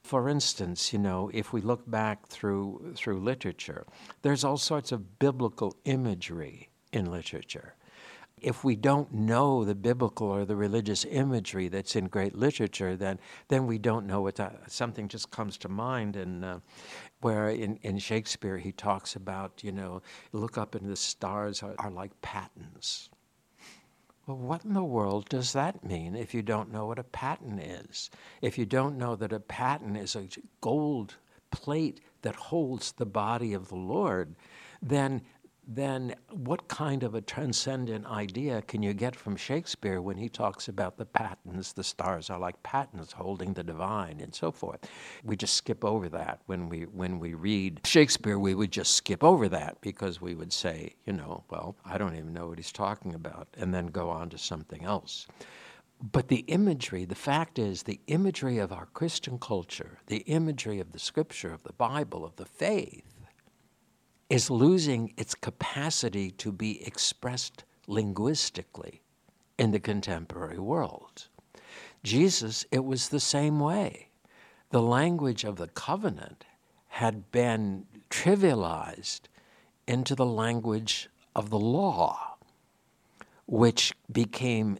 For 0.02 0.30
instance, 0.30 0.94
you 0.94 0.98
know, 0.98 1.30
if 1.34 1.52
we 1.52 1.60
look 1.60 1.82
back 1.90 2.28
through 2.28 2.94
through 2.96 3.20
literature, 3.20 3.84
there's 4.22 4.44
all 4.44 4.56
sorts 4.56 4.92
of 4.92 5.18
biblical 5.18 5.76
imagery 5.84 6.70
in 6.90 7.10
literature 7.10 7.74
if 8.42 8.64
we 8.64 8.76
don't 8.76 9.12
know 9.12 9.64
the 9.64 9.74
biblical 9.74 10.28
or 10.28 10.44
the 10.44 10.56
religious 10.56 11.06
imagery 11.06 11.68
that's 11.68 11.96
in 11.96 12.06
great 12.06 12.34
literature, 12.34 12.94
then 12.94 13.18
then 13.48 13.66
we 13.66 13.78
don't 13.78 14.06
know 14.06 14.20
what 14.20 14.36
that, 14.36 14.70
something 14.70 15.08
just 15.08 15.30
comes 15.30 15.56
to 15.58 15.68
mind. 15.68 16.16
And 16.16 16.44
uh, 16.44 16.58
where 17.20 17.48
in, 17.48 17.78
in 17.82 17.98
Shakespeare 17.98 18.58
he 18.58 18.72
talks 18.72 19.16
about, 19.16 19.64
you 19.64 19.72
know, 19.72 20.02
look 20.32 20.58
up 20.58 20.74
and 20.74 20.86
the 20.86 20.96
stars 20.96 21.62
are, 21.62 21.74
are 21.78 21.90
like 21.90 22.20
patens. 22.20 23.08
Well, 24.26 24.36
what 24.36 24.64
in 24.64 24.74
the 24.74 24.84
world 24.84 25.28
does 25.28 25.52
that 25.52 25.84
mean 25.84 26.14
if 26.14 26.34
you 26.34 26.42
don't 26.42 26.72
know 26.72 26.86
what 26.86 26.98
a 26.98 27.04
paten 27.04 27.58
is? 27.58 28.10
If 28.42 28.58
you 28.58 28.66
don't 28.66 28.98
know 28.98 29.16
that 29.16 29.32
a 29.32 29.40
paten 29.40 29.96
is 29.96 30.14
a 30.14 30.28
gold 30.60 31.14
plate 31.50 32.00
that 32.22 32.34
holds 32.34 32.92
the 32.92 33.06
body 33.06 33.54
of 33.54 33.68
the 33.68 33.76
Lord, 33.76 34.34
then 34.82 35.22
then 35.66 36.14
what 36.30 36.68
kind 36.68 37.02
of 37.02 37.14
a 37.14 37.20
transcendent 37.20 38.06
idea 38.06 38.62
can 38.62 38.82
you 38.82 38.92
get 38.92 39.16
from 39.16 39.34
Shakespeare 39.34 40.00
when 40.00 40.16
he 40.16 40.28
talks 40.28 40.68
about 40.68 40.96
the 40.96 41.04
patens, 41.06 41.72
the 41.72 41.82
stars 41.82 42.30
are 42.30 42.38
like 42.38 42.62
patens 42.62 43.12
holding 43.12 43.52
the 43.52 43.64
divine 43.64 44.20
and 44.20 44.32
so 44.32 44.52
forth? 44.52 44.88
We 45.24 45.36
just 45.36 45.54
skip 45.54 45.84
over 45.84 46.08
that 46.10 46.40
when 46.46 46.68
we 46.68 46.82
when 46.82 47.18
we 47.18 47.34
read 47.34 47.80
Shakespeare, 47.84 48.38
we 48.38 48.54
would 48.54 48.70
just 48.70 48.94
skip 48.94 49.24
over 49.24 49.48
that 49.48 49.80
because 49.80 50.20
we 50.20 50.34
would 50.34 50.52
say, 50.52 50.94
you 51.04 51.12
know, 51.12 51.44
well, 51.50 51.74
I 51.84 51.98
don't 51.98 52.16
even 52.16 52.32
know 52.32 52.46
what 52.46 52.58
he's 52.58 52.72
talking 52.72 53.14
about, 53.14 53.48
and 53.58 53.74
then 53.74 53.88
go 53.88 54.08
on 54.08 54.30
to 54.30 54.38
something 54.38 54.84
else. 54.84 55.26
But 56.00 56.28
the 56.28 56.44
imagery, 56.48 57.06
the 57.06 57.14
fact 57.14 57.58
is, 57.58 57.82
the 57.82 58.00
imagery 58.06 58.58
of 58.58 58.70
our 58.70 58.86
Christian 58.86 59.38
culture, 59.38 59.98
the 60.06 60.18
imagery 60.18 60.78
of 60.78 60.92
the 60.92 60.98
scripture, 60.98 61.52
of 61.52 61.62
the 61.62 61.72
Bible, 61.72 62.24
of 62.24 62.36
the 62.36 62.44
faith, 62.44 63.15
is 64.28 64.50
losing 64.50 65.12
its 65.16 65.34
capacity 65.34 66.30
to 66.32 66.50
be 66.50 66.84
expressed 66.86 67.64
linguistically 67.86 69.02
in 69.58 69.70
the 69.70 69.80
contemporary 69.80 70.58
world. 70.58 71.28
Jesus, 72.02 72.66
it 72.70 72.84
was 72.84 73.08
the 73.08 73.20
same 73.20 73.60
way. 73.60 74.08
The 74.70 74.82
language 74.82 75.44
of 75.44 75.56
the 75.56 75.68
covenant 75.68 76.44
had 76.88 77.30
been 77.30 77.86
trivialized 78.10 79.22
into 79.86 80.14
the 80.14 80.26
language 80.26 81.08
of 81.34 81.50
the 81.50 81.58
law, 81.58 82.36
which 83.46 83.92
became 84.10 84.78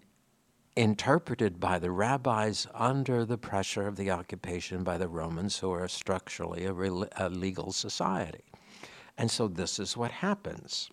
interpreted 0.77 1.59
by 1.61 1.79
the 1.79 1.91
rabbis 1.91 2.67
under 2.75 3.25
the 3.25 3.39
pressure 3.39 3.87
of 3.87 3.97
the 3.97 4.11
occupation 4.11 4.83
by 4.83 4.99
the 4.99 5.09
Romans, 5.09 5.59
who 5.59 5.71
are 5.71 5.89
structurally 5.89 6.65
a, 6.65 7.29
legal 7.29 7.73
society. 7.73 8.45
And 9.19 9.31
so 9.31 9.49
this 9.49 9.79
is 9.79 9.97
what 9.97 10.11
happens. 10.11 10.91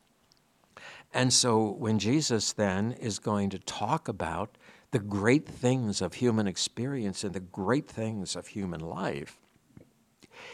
And 1.14 1.32
so 1.32 1.70
when 1.72 2.00
Jesus 2.00 2.54
then 2.54 2.94
is 2.94 3.20
going 3.20 3.50
to 3.52 3.60
talk 3.60 4.08
about 4.08 4.58
the 4.92 5.00
great 5.00 5.48
things 5.48 6.02
of 6.02 6.16
human 6.16 6.48
experience 6.48 7.24
and 7.24 7.34
the 7.34 7.40
great 7.40 7.88
things 7.88 8.36
of 8.36 8.48
human 8.48 8.80
life, 8.80 9.40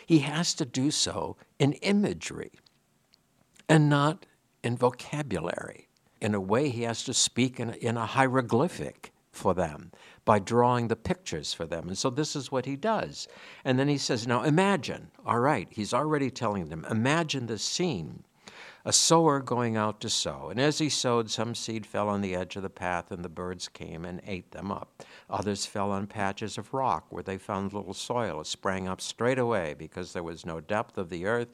he 0.06 0.20
has 0.20 0.54
to 0.56 0.66
do 0.66 0.92
so 0.92 1.38
in 1.58 1.74
imagery 1.74 2.52
and 3.68 3.90
not 3.90 4.26
in 4.64 4.76
vocabulary. 4.76 5.88
In 6.20 6.36
a 6.36 6.42
way, 6.42 6.70
he 6.70 6.84
has 6.84 7.04
to 7.04 7.14
speak 7.14 7.60
in 7.60 7.98
a, 7.98 8.06
hieroglyphic 8.06 9.14
for 9.32 9.54
them 9.54 9.92
by 10.30 10.38
drawing 10.38 10.90
the 10.90 10.96
pictures 10.96 11.56
for 11.56 11.66
them. 11.66 11.88
And 11.88 11.98
so 11.98 12.12
this 12.12 12.36
is 12.36 12.52
what 12.52 12.68
he 12.68 12.76
does. 12.76 13.28
And 13.66 13.80
then 13.80 13.88
he 13.88 13.98
says, 13.98 14.28
Now 14.28 14.44
imagine, 14.44 15.10
all 15.26 15.40
right, 15.40 15.68
he's 15.72 15.92
already 15.92 16.30
telling 16.30 16.70
them, 16.70 16.86
imagine 16.88 17.48
this 17.48 17.64
scene 17.64 18.22
a 18.86 18.94
sower 18.94 19.40
going 19.40 19.76
out 19.76 20.00
to 20.02 20.10
sow. 20.10 20.50
And 20.50 20.60
as 20.60 20.78
he 20.78 20.88
sowed, 20.88 21.30
some 21.32 21.56
seed 21.56 21.86
fell 21.86 22.08
on 22.08 22.22
the 22.22 22.36
edge 22.36 22.56
of 22.56 22.64
the 22.64 22.70
path, 22.70 23.12
and 23.12 23.26
the 23.26 23.30
birds 23.30 23.68
came 23.68 24.06
and 24.06 24.22
ate 24.26 24.52
them 24.52 24.72
up. 24.72 25.04
Others 25.30 25.66
fell 25.66 25.92
on 25.92 26.08
patches 26.08 26.58
of 26.58 26.74
rock 26.74 27.08
where 27.10 27.24
they 27.24 27.38
found 27.38 27.74
little 27.74 27.94
soil. 27.94 28.42
It 28.42 28.48
sprang 28.48 28.88
up 28.88 29.02
straight 29.02 29.40
away 29.40 29.74
because 29.78 30.14
there 30.14 30.24
was 30.24 30.46
no 30.46 30.62
depth 30.62 30.98
of 30.98 31.10
the 31.10 31.26
earth. 31.26 31.50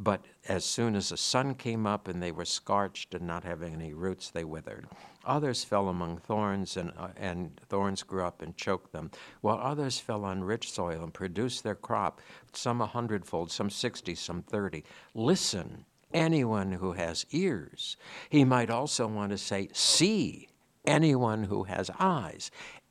But 0.00 0.24
as 0.48 0.64
soon 0.64 0.94
as 0.94 1.08
the 1.08 1.16
sun 1.16 1.56
came 1.56 1.84
up 1.84 2.06
and 2.06 2.22
they 2.22 2.30
were 2.30 2.44
scorched 2.44 3.14
and 3.14 3.26
not 3.26 3.42
having 3.42 3.74
any 3.74 3.92
roots, 3.92 4.30
they 4.30 4.44
withered. 4.44 4.86
Others 5.24 5.64
fell 5.64 5.88
among 5.88 6.18
thorns, 6.18 6.76
and, 6.76 6.92
uh, 6.96 7.08
and 7.16 7.60
thorns 7.68 8.04
grew 8.04 8.22
up 8.22 8.40
and 8.40 8.56
choked 8.56 8.92
them, 8.92 9.10
while 9.40 9.58
others 9.58 9.98
fell 9.98 10.24
on 10.24 10.44
rich 10.44 10.70
soil 10.70 11.02
and 11.02 11.12
produced 11.12 11.64
their 11.64 11.74
crop, 11.74 12.20
some 12.52 12.80
a 12.80 12.86
hundredfold, 12.86 13.50
some 13.50 13.70
sixty, 13.70 14.14
some 14.14 14.42
thirty. 14.42 14.84
Listen 15.14 15.84
anyone 16.14 16.72
who 16.72 16.92
has 16.92 17.26
ears. 17.32 17.96
He 18.30 18.44
might 18.44 18.70
also 18.70 19.06
want 19.08 19.32
to 19.32 19.38
say, 19.38 19.68
see 19.72 20.48
anyone 20.86 21.42
who 21.44 21.64
has 21.64 21.90
eyes. 21.98 22.50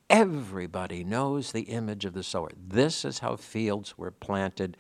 Everybody 0.10 1.04
knows 1.04 1.52
the 1.52 1.62
image 1.62 2.06
of 2.06 2.14
the 2.14 2.22
sower. 2.22 2.52
This 2.56 3.06
is 3.06 3.20
how 3.20 3.38
fields 3.38 3.98
were 3.98 4.12
planted. 4.12 4.78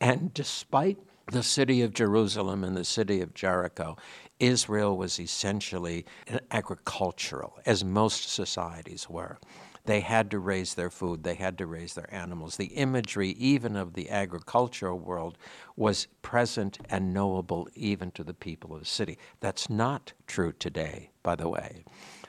And 0.00 0.32
despite 0.32 0.98
the 1.30 1.42
city 1.42 1.82
of 1.82 1.94
Jerusalem 1.94 2.64
and 2.64 2.76
the 2.76 2.84
city 2.84 3.20
of 3.20 3.34
Jericho, 3.34 3.96
Israel 4.40 4.96
was 4.96 5.20
essentially 5.20 6.04
agricultural, 6.50 7.58
as 7.66 7.84
most 7.84 8.30
societies 8.32 9.08
were. 9.08 9.38
They 9.84 10.00
had 10.00 10.30
to 10.32 10.38
raise 10.38 10.74
their 10.74 10.90
food, 10.90 11.22
they 11.22 11.34
had 11.34 11.56
to 11.58 11.66
raise 11.66 11.94
their 11.94 12.12
animals. 12.12 12.56
The 12.56 12.66
imagery, 12.66 13.30
even 13.30 13.76
of 13.76 13.94
the 13.94 14.10
agricultural 14.10 14.98
world, 14.98 15.38
was 15.76 16.06
present 16.20 16.78
and 16.90 17.14
knowable 17.14 17.68
even 17.74 18.10
to 18.12 18.24
the 18.24 18.34
people 18.34 18.74
of 18.74 18.80
the 18.80 18.86
city. 18.86 19.16
That's 19.40 19.70
not 19.70 20.12
true 20.26 20.52
today, 20.52 21.10
by 21.22 21.36
the 21.36 21.48
way. 21.48 21.84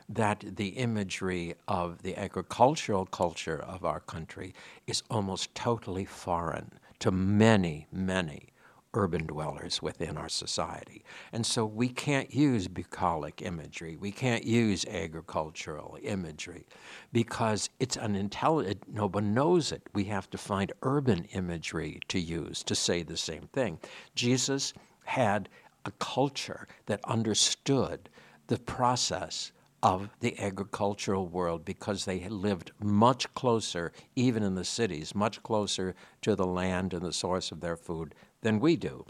That 0.08 0.44
the 0.56 0.70
imagery 0.70 1.56
of 1.68 2.04
the 2.04 2.16
agricultural 2.18 3.06
culture 3.08 3.60
of 3.60 3.84
our 3.84 4.00
country 4.00 4.54
is 4.88 5.04
almost 5.10 5.54
totally 5.56 6.06
foreign 6.06 6.80
to 7.00 7.12
many, 7.12 7.88
many 7.92 8.51
urban 8.94 9.26
dwellers 9.26 9.82
within 9.82 10.18
our 10.18 10.30
society. 10.30 11.04
And 11.32 11.46
so 11.46 11.66
we 11.66 11.90
can't 11.90 12.34
use 12.34 12.68
bucolic 12.68 13.42
imagery, 13.42 13.96
we 13.98 14.12
can't 14.12 14.44
use 14.44 14.86
agricultural 14.86 15.98
imagery 16.02 16.66
because 17.14 17.70
it's 17.80 17.98
unintelligent. 17.98 18.84
No 18.92 19.08
one 19.08 19.34
knows 19.34 19.72
it. 19.72 19.84
We 19.94 20.06
have 20.06 20.30
to 20.32 20.38
find 20.38 20.74
urban 20.84 21.26
imagery 21.34 22.00
to 22.10 22.20
use 22.20 22.64
to 22.64 22.76
say 22.76 23.04
the 23.04 23.18
same 23.18 23.48
thing. 23.54 23.80
Jesus 24.16 24.74
had 25.06 25.50
a 25.86 25.92
culture 25.92 26.68
that 26.86 27.00
understood 27.06 28.10
the 28.48 28.60
process 28.60 29.52
of 29.84 30.10
the 30.20 30.38
agricultural 30.40 31.28
world 31.28 31.66
because 31.66 32.06
they 32.06 32.28
lived 32.30 32.72
much 32.84 33.34
closer, 33.34 33.92
even 34.16 34.44
in 34.44 34.54
the 34.54 34.64
cities, 34.64 35.16
much 35.16 35.42
closer 35.42 35.96
to 36.22 36.36
the 36.36 36.46
land 36.46 36.94
and 36.94 37.02
the 37.02 37.14
source 37.14 37.52
of 37.52 37.62
their 37.62 37.76
food 37.76 38.14
than 38.42 38.60
we 38.60 38.76
do. 38.76 39.06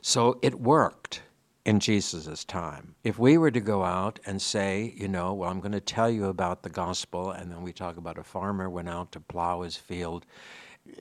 So 0.00 0.38
it 0.42 0.60
worked 0.60 1.22
in 1.64 1.80
Jesus' 1.80 2.44
time. 2.44 2.94
If 3.04 3.18
we 3.18 3.38
were 3.38 3.50
to 3.50 3.60
go 3.60 3.84
out 3.84 4.20
and 4.26 4.40
say, 4.40 4.92
you 4.96 5.08
know, 5.08 5.32
well, 5.32 5.50
I'm 5.50 5.60
going 5.60 5.72
to 5.72 5.80
tell 5.80 6.10
you 6.10 6.26
about 6.26 6.62
the 6.62 6.68
gospel, 6.68 7.30
and 7.30 7.50
then 7.50 7.62
we 7.62 7.72
talk 7.72 7.96
about 7.96 8.18
a 8.18 8.22
farmer 8.22 8.68
went 8.68 8.88
out 8.88 9.12
to 9.12 9.20
plow 9.20 9.62
his 9.62 9.76
field, 9.76 10.26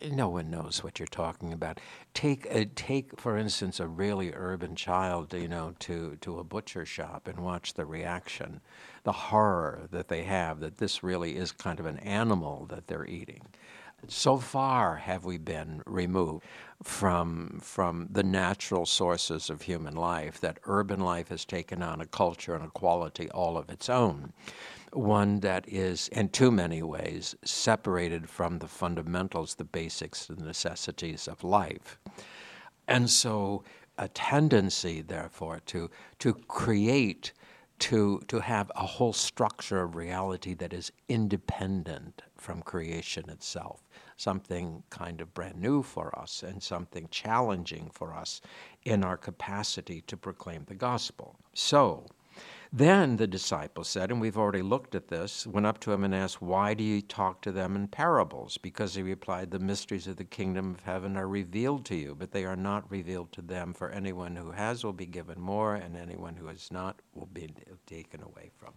no 0.10 0.30
one 0.30 0.50
knows 0.50 0.82
what 0.82 0.98
you're 0.98 1.08
talking 1.08 1.52
about. 1.52 1.80
Take, 2.14 2.48
a, 2.50 2.66
take 2.66 3.20
for 3.20 3.38
instance, 3.38 3.82
a 3.82 3.88
really 3.88 4.32
urban 4.34 4.76
child, 4.76 5.34
you 5.34 5.50
know, 5.50 5.76
to, 5.80 6.18
to 6.22 6.40
a 6.40 6.44
butcher 6.44 6.86
shop 6.86 7.28
and 7.28 7.40
watch 7.40 7.74
the 7.74 7.86
reaction, 7.86 8.62
the 9.04 9.12
horror 9.12 9.88
that 9.92 10.08
they 10.08 10.24
have 10.24 10.62
that 10.62 10.78
this 10.78 11.04
really 11.04 11.36
is 11.36 11.52
kind 11.52 11.82
of 11.82 11.86
an 11.86 11.98
animal 11.98 12.66
that 12.70 12.88
they're 12.88 13.06
eating. 13.06 13.42
So 14.08 14.38
far 14.38 14.98
have 14.98 15.24
we 15.24 15.38
been 15.38 15.82
removed 15.86 16.44
from, 16.82 17.60
from 17.62 18.10
the 18.12 18.24
natural 18.24 18.86
sources 18.86 19.50
of 19.50 19.62
human 19.62 19.96
life 19.96 20.42
that 20.42 20.60
urban 20.66 21.00
life 21.00 21.30
has 21.30 21.46
taken 21.46 21.82
on 21.82 22.02
a 22.02 22.06
culture 22.06 22.54
and 22.54 22.66
a 22.66 22.70
quality 22.70 23.30
all 23.32 23.58
of 23.58 23.70
its 23.70 23.90
own. 23.90 24.34
One 24.92 25.40
that 25.40 25.68
is, 25.68 26.10
in 26.10 26.30
too 26.30 26.52
many 26.52 26.84
ways, 26.84 27.36
separated 27.44 28.30
from 28.30 28.60
the 28.60 28.68
fundamentals, 28.68 29.56
the 29.56 29.64
basics, 29.64 30.26
the 30.28 30.36
necessities 30.36 31.28
of 31.28 31.44
life. 31.44 31.98
And 32.88 33.10
so, 33.10 33.64
a 33.98 34.08
tendency, 34.10 35.02
therefore, 35.02 35.62
to, 35.68 35.90
to 36.20 36.34
create 36.34 37.32
to, 37.84 38.22
to 38.30 38.40
have 38.40 38.72
a 38.76 38.86
whole 38.86 39.12
structure 39.12 39.82
of 39.82 39.96
reality 39.96 40.54
that 40.54 40.72
is 40.72 40.92
independent 41.10 42.22
from 42.38 42.62
creation 42.62 43.30
itself 43.30 43.84
something 44.16 44.84
kind 44.90 45.20
of 45.20 45.34
brand 45.34 45.60
new 45.60 45.84
for 45.84 46.18
us 46.18 46.44
and 46.44 46.62
something 46.62 47.08
challenging 47.12 47.90
for 47.92 48.14
us 48.14 48.42
in 48.84 49.04
our 49.04 49.18
capacity 49.18 50.02
to 50.08 50.16
proclaim 50.16 50.64
the 50.68 50.76
gospel. 50.76 51.36
So, 51.54 52.06
then 52.76 53.18
the 53.18 53.28
disciples 53.28 53.88
said, 53.88 54.10
and 54.10 54.20
we've 54.20 54.38
already 54.38 54.64
looked 54.64 54.96
at 54.96 55.08
this, 55.08 55.46
went 55.46 55.68
up 55.68 55.80
to 55.82 55.92
him 55.92 56.04
and 56.04 56.16
asked, 56.16 56.42
Why 56.42 56.74
do 56.74 56.84
you 56.84 57.04
talk 57.04 57.40
to 57.42 57.52
them 57.52 57.76
in 57.76 57.88
parables? 57.88 58.58
Because 58.58 58.96
he 58.96 59.04
replied, 59.04 59.52
The 59.52 59.60
mysteries 59.60 60.08
of 60.08 60.16
the 60.16 60.24
kingdom 60.24 60.74
of 60.74 60.80
heaven 60.80 61.16
are 61.16 61.28
revealed 61.28 61.86
to 61.86 61.96
you, 61.96 62.16
but 62.18 62.32
they 62.32 62.46
are 62.46 62.56
not 62.56 62.90
revealed 62.90 63.32
to 63.34 63.44
them. 63.44 63.76
For 63.76 63.92
anyone 63.92 64.36
who 64.36 64.50
has 64.50 64.84
will 64.84 64.92
be 64.92 65.06
given 65.06 65.40
more, 65.40 65.76
and 65.76 65.96
anyone 65.96 66.36
who 66.36 66.48
has 66.48 66.72
not 66.72 67.00
will 67.14 67.28
be 67.28 67.54
taken 67.86 68.24
away 68.24 68.50
from. 68.58 68.74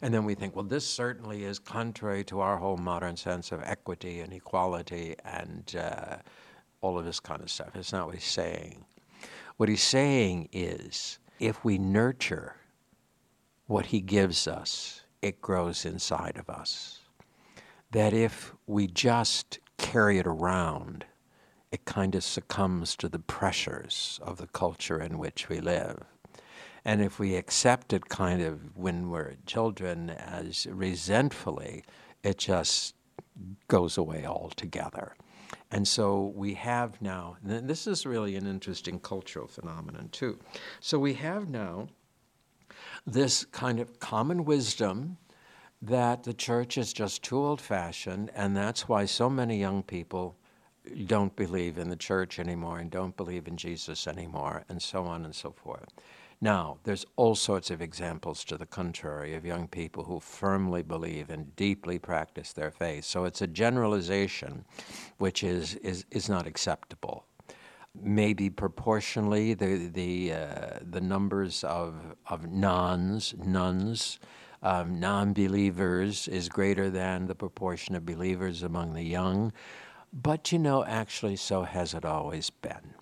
And 0.00 0.14
then 0.14 0.24
we 0.24 0.34
think, 0.34 0.56
Well, 0.56 0.64
this 0.64 0.86
certainly 0.86 1.44
is 1.44 1.58
contrary 1.58 2.24
to 2.24 2.40
our 2.40 2.56
whole 2.56 2.78
modern 2.78 3.14
sense 3.14 3.52
of 3.52 3.62
equity 3.62 4.20
and 4.20 4.32
equality 4.32 5.16
and 5.22 5.76
uh, 5.78 6.16
all 6.80 6.98
of 6.98 7.04
this 7.04 7.20
kind 7.20 7.42
of 7.42 7.50
stuff. 7.50 7.76
It's 7.76 7.92
not 7.92 8.06
what 8.06 8.14
he's 8.14 8.24
saying. 8.24 8.86
What 9.58 9.68
he's 9.68 9.82
saying 9.82 10.48
is, 10.50 11.18
if 11.40 11.62
we 11.62 11.76
nurture 11.76 12.56
what 13.66 13.86
He 13.86 14.00
gives 14.00 14.46
us, 14.46 15.02
it 15.22 15.40
grows 15.40 15.84
inside 15.84 16.36
of 16.36 16.50
us. 16.50 17.00
That 17.90 18.12
if 18.12 18.54
we 18.66 18.86
just 18.86 19.58
carry 19.78 20.18
it 20.18 20.26
around, 20.26 21.04
it 21.70 21.84
kind 21.84 22.14
of 22.14 22.22
succumbs 22.22 22.96
to 22.96 23.08
the 23.08 23.18
pressures 23.18 24.20
of 24.22 24.38
the 24.38 24.46
culture 24.46 25.00
in 25.00 25.18
which 25.18 25.48
we 25.48 25.60
live. 25.60 26.04
And 26.84 27.00
if 27.00 27.18
we 27.18 27.34
accept 27.34 27.92
it 27.92 28.08
kind 28.08 28.42
of 28.42 28.76
when 28.76 29.10
we're 29.10 29.36
children 29.46 30.10
as 30.10 30.66
resentfully, 30.66 31.84
it 32.22 32.38
just 32.38 32.94
goes 33.68 33.96
away 33.96 34.26
altogether. 34.26 35.16
And 35.70 35.88
so 35.88 36.32
we 36.36 36.54
have 36.54 37.00
now, 37.00 37.36
and 37.42 37.68
this 37.68 37.86
is 37.86 38.06
really 38.06 38.36
an 38.36 38.46
interesting 38.46 39.00
cultural 39.00 39.46
phenomenon 39.48 40.10
too. 40.12 40.38
So 40.80 40.98
we 40.98 41.14
have 41.14 41.48
now 41.48 41.88
this 43.06 43.44
kind 43.46 43.80
of 43.80 43.98
common 43.98 44.44
wisdom 44.44 45.16
that 45.82 46.22
the 46.22 46.32
church 46.32 46.78
is 46.78 46.92
just 46.92 47.22
too 47.22 47.36
old 47.36 47.60
fashioned, 47.60 48.30
and 48.34 48.56
that's 48.56 48.88
why 48.88 49.04
so 49.04 49.28
many 49.28 49.58
young 49.58 49.82
people 49.82 50.36
don't 51.06 51.34
believe 51.36 51.78
in 51.78 51.88
the 51.88 51.96
church 51.96 52.38
anymore 52.38 52.78
and 52.78 52.90
don't 52.90 53.16
believe 53.16 53.46
in 53.46 53.56
Jesus 53.56 54.06
anymore, 54.06 54.64
and 54.68 54.80
so 54.80 55.04
on 55.04 55.24
and 55.24 55.34
so 55.34 55.50
forth. 55.50 55.88
Now, 56.40 56.78
there's 56.84 57.06
all 57.16 57.34
sorts 57.34 57.70
of 57.70 57.80
examples 57.80 58.44
to 58.44 58.56
the 58.56 58.66
contrary 58.66 59.34
of 59.34 59.46
young 59.46 59.68
people 59.68 60.04
who 60.04 60.20
firmly 60.20 60.82
believe 60.82 61.30
and 61.30 61.54
deeply 61.56 61.98
practice 61.98 62.52
their 62.52 62.70
faith. 62.70 63.04
So 63.04 63.24
it's 63.24 63.40
a 63.40 63.46
generalization 63.46 64.64
which 65.18 65.42
is, 65.42 65.76
is, 65.76 66.04
is 66.10 66.28
not 66.28 66.46
acceptable 66.46 67.24
maybe 68.00 68.50
proportionally 68.50 69.54
the 69.54 69.88
the 69.88 70.32
uh, 70.32 70.78
the 70.82 71.00
numbers 71.00 71.64
of 71.64 72.16
of 72.28 72.50
nuns 72.50 73.34
nuns 73.38 74.18
um, 74.62 74.98
non-believers 74.98 76.26
is 76.26 76.48
greater 76.48 76.88
than 76.88 77.26
the 77.26 77.34
proportion 77.34 77.94
of 77.94 78.06
believers 78.06 78.62
among 78.62 78.94
the 78.94 79.02
young. 79.02 79.52
But 80.12 80.52
you 80.52 80.58
know 80.58 80.84
actually 80.84 81.36
so 81.36 81.62
has 81.62 81.92
it 81.94 82.04
always 82.04 82.50
been. 82.50 82.94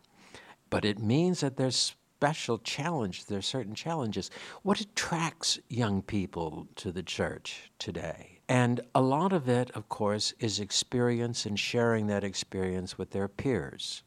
But 0.71 0.85
it 0.85 0.99
means 0.99 1.41
that 1.41 1.57
there's 1.57 1.95
special 2.23 2.59
challenge 2.59 3.27
there's 3.27 3.47
certain 3.47 3.75
challenges. 3.75 4.31
What 4.63 4.81
attracts 4.81 5.59
young 5.69 6.03
people 6.03 6.69
to 6.77 6.93
the 6.93 7.03
church 7.03 7.71
today? 7.79 8.41
And 8.49 8.81
a 8.95 9.01
lot 9.01 9.33
of 9.33 9.49
it, 9.49 9.71
of 9.73 9.89
course, 9.89 10.35
is 10.39 10.61
experience 10.61 11.47
and 11.47 11.59
sharing 11.59 12.07
that 12.09 12.23
experience 12.25 12.99
with 12.99 13.11
their 13.11 13.29
peers. 13.29 14.03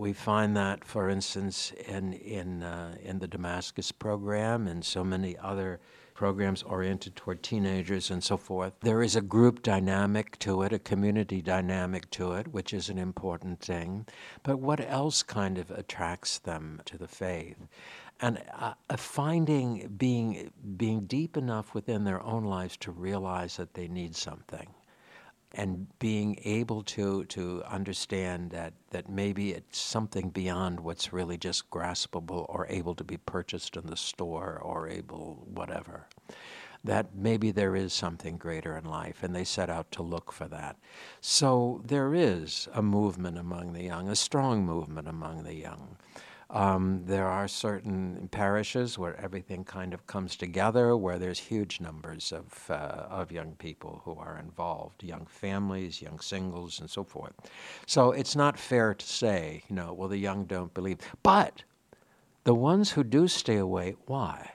We 0.00 0.14
find 0.14 0.56
that, 0.56 0.82
for 0.82 1.10
instance, 1.10 1.74
in, 1.86 2.14
in, 2.14 2.62
uh, 2.62 2.94
in 3.02 3.18
the 3.18 3.28
Damascus 3.28 3.92
program 3.92 4.66
and 4.66 4.82
so 4.82 5.04
many 5.04 5.36
other 5.36 5.78
programs 6.14 6.62
oriented 6.62 7.16
toward 7.16 7.42
teenagers 7.42 8.10
and 8.10 8.24
so 8.24 8.38
forth. 8.38 8.72
There 8.80 9.02
is 9.02 9.14
a 9.14 9.20
group 9.20 9.62
dynamic 9.62 10.38
to 10.38 10.62
it, 10.62 10.72
a 10.72 10.78
community 10.78 11.42
dynamic 11.42 12.08
to 12.12 12.32
it, 12.32 12.48
which 12.48 12.72
is 12.72 12.88
an 12.88 12.96
important 12.96 13.60
thing. 13.60 14.06
But 14.42 14.58
what 14.58 14.80
else 14.80 15.22
kind 15.22 15.58
of 15.58 15.70
attracts 15.70 16.38
them 16.38 16.80
to 16.86 16.96
the 16.96 17.06
faith? 17.06 17.58
And 18.22 18.42
uh, 18.58 18.72
finding 18.96 19.86
being, 19.98 20.50
being 20.78 21.04
deep 21.04 21.36
enough 21.36 21.74
within 21.74 22.04
their 22.04 22.22
own 22.22 22.44
lives 22.44 22.78
to 22.78 22.90
realize 22.90 23.58
that 23.58 23.74
they 23.74 23.86
need 23.86 24.16
something 24.16 24.68
and 25.52 25.86
being 25.98 26.38
able 26.44 26.82
to 26.82 27.24
to 27.24 27.62
understand 27.64 28.50
that 28.50 28.72
that 28.90 29.08
maybe 29.08 29.50
it's 29.52 29.78
something 29.78 30.30
beyond 30.30 30.80
what's 30.80 31.12
really 31.12 31.36
just 31.36 31.70
graspable 31.70 32.46
or 32.48 32.66
able 32.68 32.94
to 32.94 33.04
be 33.04 33.16
purchased 33.16 33.76
in 33.76 33.86
the 33.86 33.96
store 33.96 34.60
or 34.62 34.88
able 34.88 35.46
whatever 35.52 36.06
that 36.84 37.14
maybe 37.14 37.50
there 37.50 37.76
is 37.76 37.92
something 37.92 38.36
greater 38.38 38.76
in 38.76 38.84
life 38.84 39.22
and 39.22 39.34
they 39.34 39.44
set 39.44 39.68
out 39.68 39.90
to 39.92 40.02
look 40.02 40.32
for 40.32 40.48
that. 40.48 40.76
So 41.20 41.82
there 41.84 42.14
is 42.14 42.68
a 42.72 42.82
movement 42.82 43.36
among 43.38 43.72
the 43.72 43.82
young 43.82 44.08
a 44.08 44.16
strong 44.16 44.64
movement 44.64 45.08
among 45.08 45.42
the 45.42 45.54
young 45.54 45.96
um, 46.52 47.02
there 47.04 47.28
are 47.28 47.46
certain 47.46 48.28
parishes 48.32 48.98
where 48.98 49.18
everything 49.20 49.64
kind 49.64 49.94
of 49.94 50.06
comes 50.08 50.34
together, 50.34 50.96
where 50.96 51.18
there's 51.18 51.38
huge 51.38 51.80
numbers 51.80 52.32
of, 52.32 52.68
uh, 52.68 53.06
of 53.08 53.30
young 53.30 53.52
people 53.52 54.02
who 54.04 54.16
are 54.16 54.36
involved, 54.36 55.04
young 55.04 55.26
families, 55.26 56.02
young 56.02 56.18
singles, 56.18 56.80
and 56.80 56.90
so 56.90 57.04
forth. 57.04 57.34
So 57.86 58.10
it's 58.10 58.34
not 58.34 58.58
fair 58.58 58.94
to 58.94 59.06
say, 59.06 59.62
you 59.68 59.76
know, 59.76 59.92
well, 59.92 60.08
the 60.08 60.18
young 60.18 60.44
don't 60.44 60.74
believe. 60.74 60.98
But 61.22 61.62
the 62.42 62.54
ones 62.54 62.90
who 62.90 63.04
do 63.04 63.28
stay 63.28 63.56
away, 63.56 63.94
why? 64.06 64.50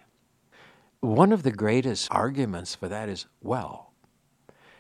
One 1.00 1.32
of 1.32 1.44
the 1.44 1.52
greatest 1.52 2.10
arguments 2.12 2.76
for 2.76 2.90
that 2.90 3.08
is, 3.08 3.26
well, 3.42 3.94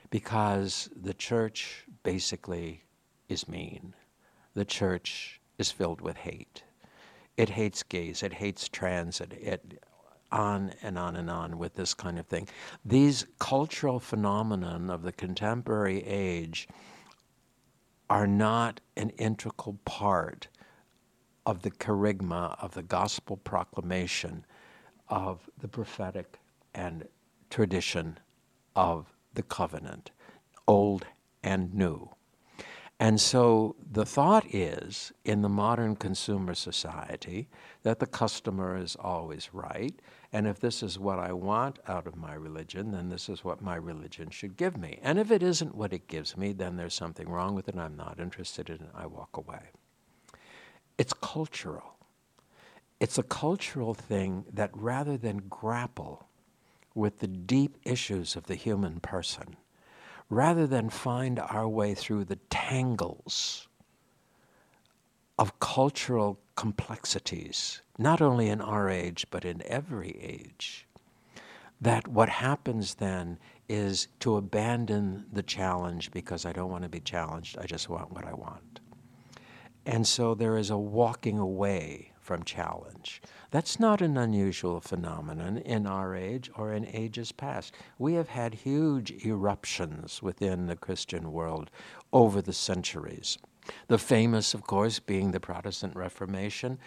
because 0.10 0.90
the 0.94 1.14
church 1.14 1.86
basically 2.04 2.84
is 3.30 3.48
mean. 3.48 3.94
The 4.54 4.66
church 4.66 5.40
is 5.58 5.72
filled 5.72 6.02
with 6.02 6.18
hate 6.18 6.64
it 7.38 7.50
hates 7.50 7.84
gays, 7.84 8.24
it 8.24 8.34
hates 8.34 8.68
trans, 8.70 9.22
it, 9.22 9.34
it 9.34 9.84
on 10.32 10.74
and 10.82 10.98
on 10.98 11.16
and 11.16 11.30
on 11.30 11.58
with 11.58 11.76
this 11.76 11.94
kind 11.94 12.20
of 12.20 12.26
thing. 12.28 12.48
These 12.84 13.26
cultural 13.40 14.00
phenomenon 14.00 14.90
of 14.90 15.04
the 15.04 15.12
contemporary 15.12 16.04
age 16.04 16.68
are 18.10 18.28
not 18.28 18.82
an 18.98 19.10
integral 19.12 19.78
part 19.86 20.48
of 21.46 21.62
the 21.62 21.72
charisma 21.72 22.62
of 22.62 22.74
the 22.74 22.84
gospel 22.84 23.38
proclamation 23.38 24.46
of 25.10 25.50
the 25.60 25.68
prophetic 25.68 26.40
and 26.74 27.08
tradition 27.50 28.18
of 28.76 29.14
the 29.34 29.44
covenant, 29.44 30.12
old 30.68 31.06
and 31.44 31.74
new. 31.74 32.10
And 33.00 33.20
so 33.20 33.76
the 33.92 34.06
thought 34.06 34.46
is 34.54 35.12
in 35.26 35.42
the 35.42 35.50
modern 35.50 35.98
consumer 35.98 36.56
society 36.56 37.50
that 37.84 38.00
the 38.00 38.06
customer 38.06 38.78
is 38.78 38.96
always 38.98 39.50
right. 39.54 39.94
And 40.32 40.48
if 40.48 40.62
this 40.62 40.82
is 40.82 40.98
what 40.98 41.20
I 41.20 41.34
want 41.34 41.80
out 41.90 42.08
of 42.08 42.16
my 42.16 42.34
religion, 42.34 42.92
then 42.92 43.10
this 43.10 43.28
is 43.28 43.44
what 43.44 43.62
my 43.62 43.76
religion 43.76 44.30
should 44.30 44.56
give 44.56 44.78
me. 44.78 45.00
And 45.04 45.20
if 45.20 45.30
it 45.30 45.44
isn't 45.44 45.76
what 45.76 45.92
it 45.92 46.08
gives 46.08 46.38
me, 46.38 46.54
then 46.54 46.78
there's 46.78 46.94
something 46.94 47.28
wrong 47.28 47.54
with 47.54 47.68
it. 47.68 47.78
I'm 47.78 47.98
not 47.98 48.20
interested 48.20 48.70
in 48.70 48.76
it. 48.78 48.92
I 48.96 49.08
walk 49.08 49.36
away. 49.36 49.72
It's 50.98 51.14
cultural. 51.14 51.98
It's 53.02 53.18
a 53.18 53.24
cultural 53.24 53.94
thing 53.94 54.46
that 54.54 54.70
rather 54.74 55.18
than 55.18 55.44
grapple 55.50 56.30
with 56.94 57.20
the 57.20 57.28
deep 57.28 57.78
issues 57.84 58.38
of 58.38 58.46
the 58.46 58.56
human 58.56 59.02
person, 59.02 59.58
rather 60.30 60.66
than 60.66 60.90
find 60.90 61.40
our 61.40 61.68
way 61.68 61.94
through 61.94 62.26
the 62.26 62.40
tangles 62.50 63.68
of 65.38 65.60
cultural 65.60 66.40
complexities, 66.56 67.82
not 67.98 68.22
only 68.22 68.50
in 68.50 68.62
our 68.62 68.90
age, 68.90 69.26
but 69.30 69.46
in 69.46 69.62
every 69.64 70.18
age, 70.22 70.88
that 71.82 72.08
what 72.08 72.30
happens 72.30 72.96
then 72.96 73.38
is 73.68 74.08
to 74.20 74.38
abandon 74.38 75.26
the 75.32 75.44
challenge 75.44 76.12
because 76.12 76.46
I 76.46 76.54
don't 76.54 76.72
want 76.72 76.84
to 76.84 76.90
be 76.90 77.00
challenged, 77.00 77.58
I 77.58 77.66
just 77.66 77.90
want 77.90 78.12
what 78.12 78.26
I 78.26 78.34
want. 78.34 78.80
And 79.86 80.08
so 80.08 80.34
there 80.34 80.58
is 80.58 80.70
a 80.70 80.78
walking 80.78 81.38
away 81.38 82.12
from 82.26 82.44
challenge. 82.44 83.22
That's 83.52 83.80
not 83.80 84.02
an 84.02 84.18
unusual 84.18 84.82
phenomenon 84.82 85.58
in 85.60 85.86
our 85.86 86.16
age 86.16 86.50
or 86.58 86.74
in 86.74 86.88
ages 86.88 87.32
past. 87.32 87.76
We 88.00 88.16
have 88.16 88.30
had 88.30 88.56
huge 88.56 89.24
eruptions 89.24 90.24
within 90.24 90.66
the 90.66 90.76
Christian 90.76 91.32
world 91.32 91.70
over 92.12 92.42
the 92.42 92.52
centuries. 92.52 93.38
The 93.88 94.00
famous, 94.00 94.56
of 94.56 94.64
course, 94.64 94.98
being 94.98 95.32
the 95.32 95.40
Protestant 95.40 95.96
Reformation, 95.96 96.80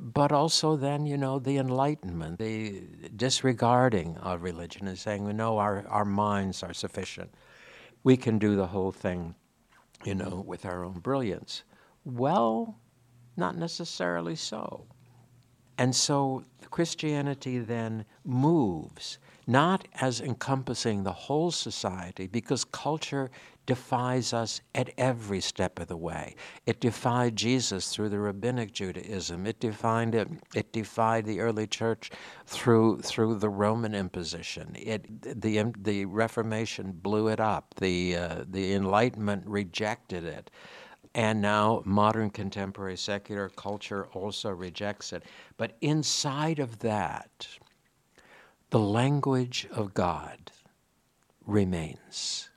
but 0.00 0.32
also 0.32 0.76
then, 0.76 1.04
you 1.04 1.18
know, 1.18 1.38
the 1.38 1.58
Enlightenment, 1.58 2.38
the 2.38 2.82
disregarding 3.14 4.16
of 4.16 4.42
religion 4.42 4.88
and 4.88 4.98
saying, 4.98 5.24
no, 5.36 5.58
our, 5.58 5.86
our 5.88 6.06
minds 6.06 6.62
are 6.62 6.74
sufficient. 6.74 7.30
We 8.02 8.16
can 8.16 8.38
do 8.38 8.56
the 8.56 8.68
whole 8.68 8.92
thing, 8.92 9.34
you 10.04 10.14
know, 10.14 10.42
with 10.46 10.64
our 10.64 10.84
own 10.84 11.00
brilliance. 11.00 11.64
Well, 12.04 12.78
not 13.36 13.56
necessarily 13.56 14.36
so. 14.36 14.84
And 15.78 15.94
so 15.94 16.44
Christianity 16.70 17.58
then 17.58 18.04
moves, 18.24 19.18
not 19.46 19.86
as 20.00 20.20
encompassing 20.20 21.04
the 21.04 21.12
whole 21.12 21.50
society, 21.50 22.26
because 22.26 22.64
culture 22.64 23.30
defies 23.66 24.32
us 24.32 24.60
at 24.76 24.90
every 24.96 25.40
step 25.40 25.78
of 25.80 25.88
the 25.88 25.96
way. 25.96 26.36
It 26.66 26.80
defied 26.80 27.34
Jesus 27.36 27.92
through 27.92 28.10
the 28.10 28.18
rabbinic 28.20 28.72
Judaism. 28.72 29.44
It 29.46 29.58
defined 29.58 30.14
it. 30.14 30.28
It 30.54 30.72
defied 30.72 31.26
the 31.26 31.40
early 31.40 31.66
church 31.66 32.10
through 32.46 33.00
through 33.02 33.38
the 33.38 33.48
Roman 33.48 33.94
imposition. 33.94 34.72
It 34.76 35.40
the 35.40 35.72
the 35.78 36.04
Reformation 36.04 36.92
blew 36.92 37.28
it 37.28 37.40
up. 37.40 37.74
The 37.74 38.16
uh, 38.16 38.44
the 38.48 38.72
Enlightenment 38.72 39.44
rejected 39.46 40.24
it 40.24 40.50
and 41.16 41.40
now 41.40 41.82
modern 41.86 42.28
contemporary 42.28 42.96
secular 42.96 43.48
culture 43.48 44.06
also 44.12 44.50
rejects 44.50 45.14
it. 45.14 45.22
But 45.56 45.78
inside 45.80 46.58
of 46.58 46.80
that, 46.80 47.48
the 48.68 48.78
language 48.78 49.66
of 49.72 49.94
God 49.94 50.52
remains. 51.46 52.50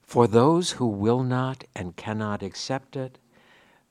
For 0.00 0.26
those 0.26 0.70
who 0.70 0.86
will 0.86 1.22
not 1.22 1.64
and 1.74 1.94
cannot 1.96 2.42
accept 2.42 2.96
it, 2.96 3.18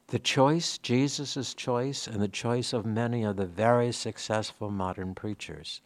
the 0.07 0.17
choice, 0.17 0.79
Jesus' 0.79 1.53
choice, 1.53 2.07
and 2.07 2.19
the 2.19 2.27
choice 2.27 2.73
of 2.73 2.87
many 2.87 3.23
of 3.23 3.35
the 3.35 3.45
very 3.45 3.91
successful 3.91 4.71
modern 4.71 5.13
preachers 5.13 5.81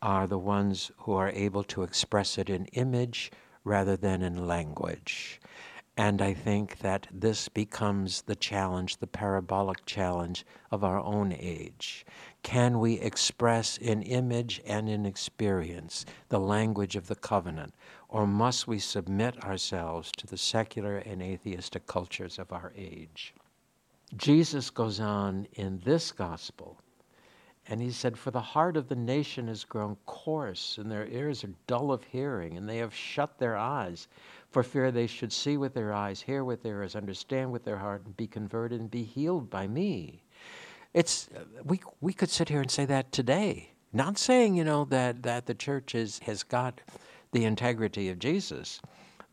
are 0.00 0.26
the 0.26 0.38
ones 0.38 0.90
who 1.00 1.12
are 1.12 1.30
able 1.30 1.64
to 1.64 1.82
express 1.82 2.38
it 2.38 2.48
in 2.48 2.64
image 2.72 3.30
rather 3.64 3.98
than 3.98 4.22
in 4.22 4.46
language. 4.46 5.40
And 5.96 6.20
I 6.20 6.34
think 6.34 6.78
that 6.80 7.06
this 7.12 7.48
becomes 7.48 8.22
the 8.22 8.34
challenge, 8.34 8.96
the 8.96 9.06
parabolic 9.06 9.86
challenge 9.86 10.44
of 10.72 10.82
our 10.82 10.98
own 10.98 11.32
age. 11.32 12.04
Can 12.42 12.80
we 12.80 12.94
express 12.94 13.76
in 13.76 14.02
image 14.02 14.60
and 14.66 14.88
in 14.88 15.06
experience 15.06 16.04
the 16.30 16.40
language 16.40 16.96
of 16.96 17.06
the 17.06 17.14
covenant, 17.14 17.74
or 18.08 18.26
must 18.26 18.66
we 18.66 18.80
submit 18.80 19.42
ourselves 19.44 20.10
to 20.16 20.26
the 20.26 20.36
secular 20.36 20.96
and 20.96 21.22
atheistic 21.22 21.86
cultures 21.86 22.40
of 22.40 22.52
our 22.52 22.72
age? 22.76 23.32
Jesus 24.16 24.70
goes 24.70 24.98
on 24.98 25.46
in 25.52 25.80
this 25.84 26.10
gospel, 26.10 26.76
and 27.66 27.80
he 27.80 27.90
said, 27.90 28.18
For 28.18 28.30
the 28.30 28.40
heart 28.40 28.76
of 28.76 28.88
the 28.88 28.96
nation 28.96 29.48
has 29.48 29.64
grown 29.64 29.96
coarse, 30.06 30.78
and 30.78 30.90
their 30.90 31.06
ears 31.06 31.44
are 31.44 31.50
dull 31.66 31.92
of 31.92 32.04
hearing, 32.04 32.56
and 32.56 32.68
they 32.68 32.78
have 32.78 32.94
shut 32.94 33.38
their 33.38 33.56
eyes 33.56 34.08
for 34.50 34.62
fear 34.62 34.90
they 34.90 35.06
should 35.06 35.32
see 35.32 35.56
with 35.56 35.74
their 35.74 35.92
eyes, 35.92 36.20
hear 36.20 36.44
with 36.44 36.62
their 36.62 36.82
ears, 36.82 36.94
understand 36.94 37.50
with 37.50 37.64
their 37.64 37.78
heart, 37.78 38.04
and 38.04 38.16
be 38.16 38.26
converted 38.26 38.80
and 38.80 38.90
be 38.90 39.02
healed 39.02 39.48
by 39.50 39.66
me. 39.66 40.22
It's 40.92 41.28
uh, 41.36 41.44
we 41.64 41.80
we 42.00 42.12
could 42.12 42.30
sit 42.30 42.48
here 42.48 42.60
and 42.60 42.70
say 42.70 42.84
that 42.84 43.10
today. 43.10 43.72
Not 43.92 44.18
saying 44.18 44.54
you 44.54 44.64
know 44.64 44.84
that 44.86 45.22
that 45.22 45.46
the 45.46 45.54
church 45.54 45.94
is, 45.94 46.20
has 46.20 46.42
got 46.42 46.80
the 47.32 47.44
integrity 47.44 48.10
of 48.10 48.18
Jesus, 48.18 48.80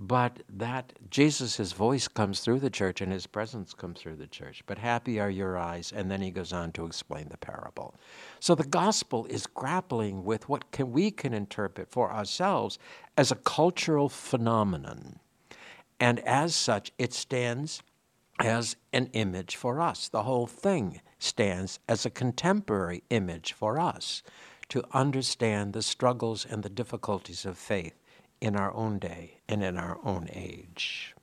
but 0.04 0.42
that 0.50 0.94
Jesus, 1.12 1.58
his 1.58 1.74
voice 1.74 2.08
comes 2.08 2.40
through 2.40 2.60
the 2.60 2.72
church 2.72 3.02
and 3.02 3.14
his 3.14 3.28
presence 3.28 3.76
comes 3.76 4.02
through 4.02 4.16
the 4.16 4.26
church. 4.26 4.64
But 4.66 4.80
happy 4.80 5.20
are 5.20 5.30
your 5.30 5.60
eyes. 5.60 5.94
And 5.96 6.10
then 6.10 6.22
he 6.22 6.32
goes 6.32 6.52
on 6.52 6.72
to 6.72 6.88
explain 6.88 7.30
the 7.30 7.38
parable. 7.38 7.94
So 8.40 8.56
the 8.56 8.64
gospel 8.64 9.28
is 9.28 9.46
grappling 9.46 10.24
with 10.24 10.50
what 10.50 10.72
can, 10.72 10.92
we 10.92 11.12
can 11.12 11.36
interpret 11.36 11.92
for 11.92 12.12
ourselves 12.12 12.80
as 13.16 13.32
a 13.32 13.36
cultural 13.36 14.10
phenomenon. 14.10 15.20
And 16.00 16.20
as 16.22 16.56
such, 16.56 16.92
it 16.98 17.14
stands 17.14 17.84
as 18.40 18.76
an 18.92 19.08
image 19.14 19.56
for 19.56 19.80
us. 19.80 20.10
The 20.10 20.24
whole 20.24 20.48
thing 20.48 21.02
stands 21.20 21.78
as 21.88 22.08
a 22.08 22.10
contemporary 22.10 23.04
image 23.12 23.54
for 23.54 23.80
us 23.80 24.24
to 24.70 24.84
understand 24.94 25.74
the 25.74 25.84
struggles 25.84 26.44
and 26.44 26.64
the 26.64 26.70
difficulties 26.70 27.46
of 27.46 27.56
faith 27.56 28.01
in 28.42 28.56
our 28.56 28.74
own 28.76 29.00
day 29.00 29.38
and 29.48 29.64
in 29.64 29.78
our 29.78 29.98
own 30.04 30.28
age. 30.34 31.16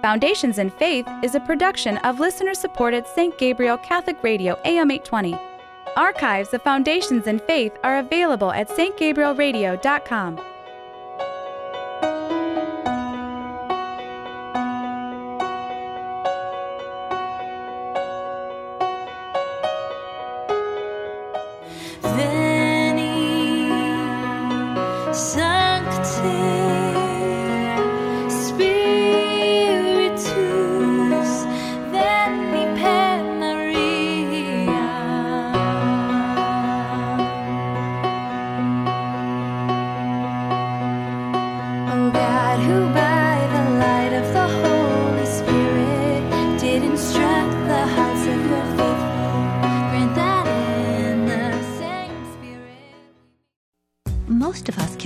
Foundations 0.00 0.58
in 0.58 0.70
Faith 0.70 1.06
is 1.24 1.34
a 1.34 1.40
production 1.40 1.96
of 1.98 2.20
listener 2.20 2.54
supported 2.54 3.04
St. 3.06 3.36
Gabriel 3.36 3.76
Catholic 3.78 4.22
Radio 4.22 4.56
AM 4.64 4.90
820. 4.90 5.36
Archives 5.96 6.54
of 6.54 6.62
Foundations 6.62 7.26
in 7.26 7.40
Faith 7.40 7.72
are 7.82 7.98
available 7.98 8.52
at 8.52 8.68
stgabrielradio.com. 8.68 10.40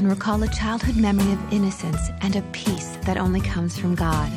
recall 0.08 0.42
a 0.42 0.48
childhood 0.48 0.96
memory 0.96 1.32
of 1.32 1.52
innocence 1.52 2.10
and 2.20 2.36
a 2.36 2.42
peace 2.52 2.96
that 3.02 3.16
only 3.16 3.40
comes 3.40 3.78
from 3.78 3.94
God. 3.94 4.30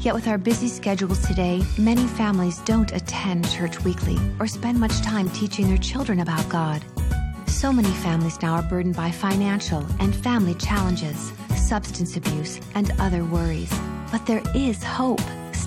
Yet, 0.00 0.14
with 0.14 0.26
our 0.26 0.38
busy 0.38 0.68
schedules 0.68 1.24
today, 1.26 1.62
many 1.78 2.06
families 2.06 2.58
don't 2.60 2.92
attend 2.92 3.48
church 3.50 3.84
weekly 3.84 4.18
or 4.40 4.46
spend 4.46 4.80
much 4.80 5.00
time 5.00 5.30
teaching 5.30 5.68
their 5.68 5.78
children 5.78 6.20
about 6.20 6.48
God. 6.48 6.84
So 7.46 7.72
many 7.72 7.90
families 7.90 8.42
now 8.42 8.54
are 8.54 8.62
burdened 8.62 8.96
by 8.96 9.12
financial 9.12 9.86
and 10.00 10.14
family 10.14 10.54
challenges, 10.54 11.32
substance 11.56 12.16
abuse, 12.16 12.60
and 12.74 12.90
other 12.98 13.24
worries. 13.24 13.72
But 14.10 14.26
there 14.26 14.42
is 14.54 14.82
hope. 14.82 15.20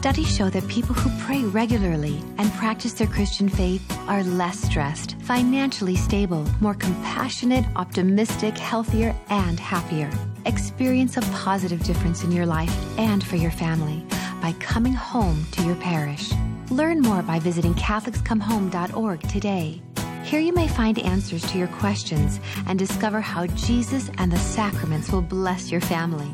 Studies 0.05 0.35
show 0.35 0.51
that 0.51 0.67
people 0.67 0.93
who 0.93 1.09
pray 1.25 1.41
regularly 1.45 2.21
and 2.37 2.53
practice 2.53 2.93
their 2.93 3.07
Christian 3.07 3.49
faith 3.49 3.81
are 4.07 4.23
less 4.23 4.59
stressed, 4.59 5.19
financially 5.21 5.95
stable, 5.95 6.45
more 6.61 6.75
compassionate, 6.75 7.65
optimistic, 7.75 8.55
healthier, 8.55 9.15
and 9.29 9.59
happier. 9.59 10.11
Experience 10.45 11.17
a 11.17 11.21
positive 11.33 11.83
difference 11.83 12.23
in 12.23 12.31
your 12.31 12.45
life 12.45 12.71
and 12.99 13.23
for 13.23 13.37
your 13.37 13.49
family 13.49 14.05
by 14.43 14.53
coming 14.59 14.93
home 14.93 15.43
to 15.53 15.63
your 15.63 15.75
parish. 15.77 16.31
Learn 16.69 17.01
more 17.01 17.23
by 17.23 17.39
visiting 17.39 17.73
CatholicsComeHome.org 17.73 19.27
today. 19.27 19.81
Here 20.23 20.39
you 20.39 20.53
may 20.53 20.67
find 20.67 20.99
answers 20.99 21.41
to 21.49 21.57
your 21.57 21.67
questions 21.79 22.39
and 22.67 22.77
discover 22.77 23.21
how 23.21 23.47
Jesus 23.47 24.11
and 24.19 24.31
the 24.31 24.37
sacraments 24.37 25.11
will 25.11 25.23
bless 25.23 25.71
your 25.71 25.81
family. 25.81 26.31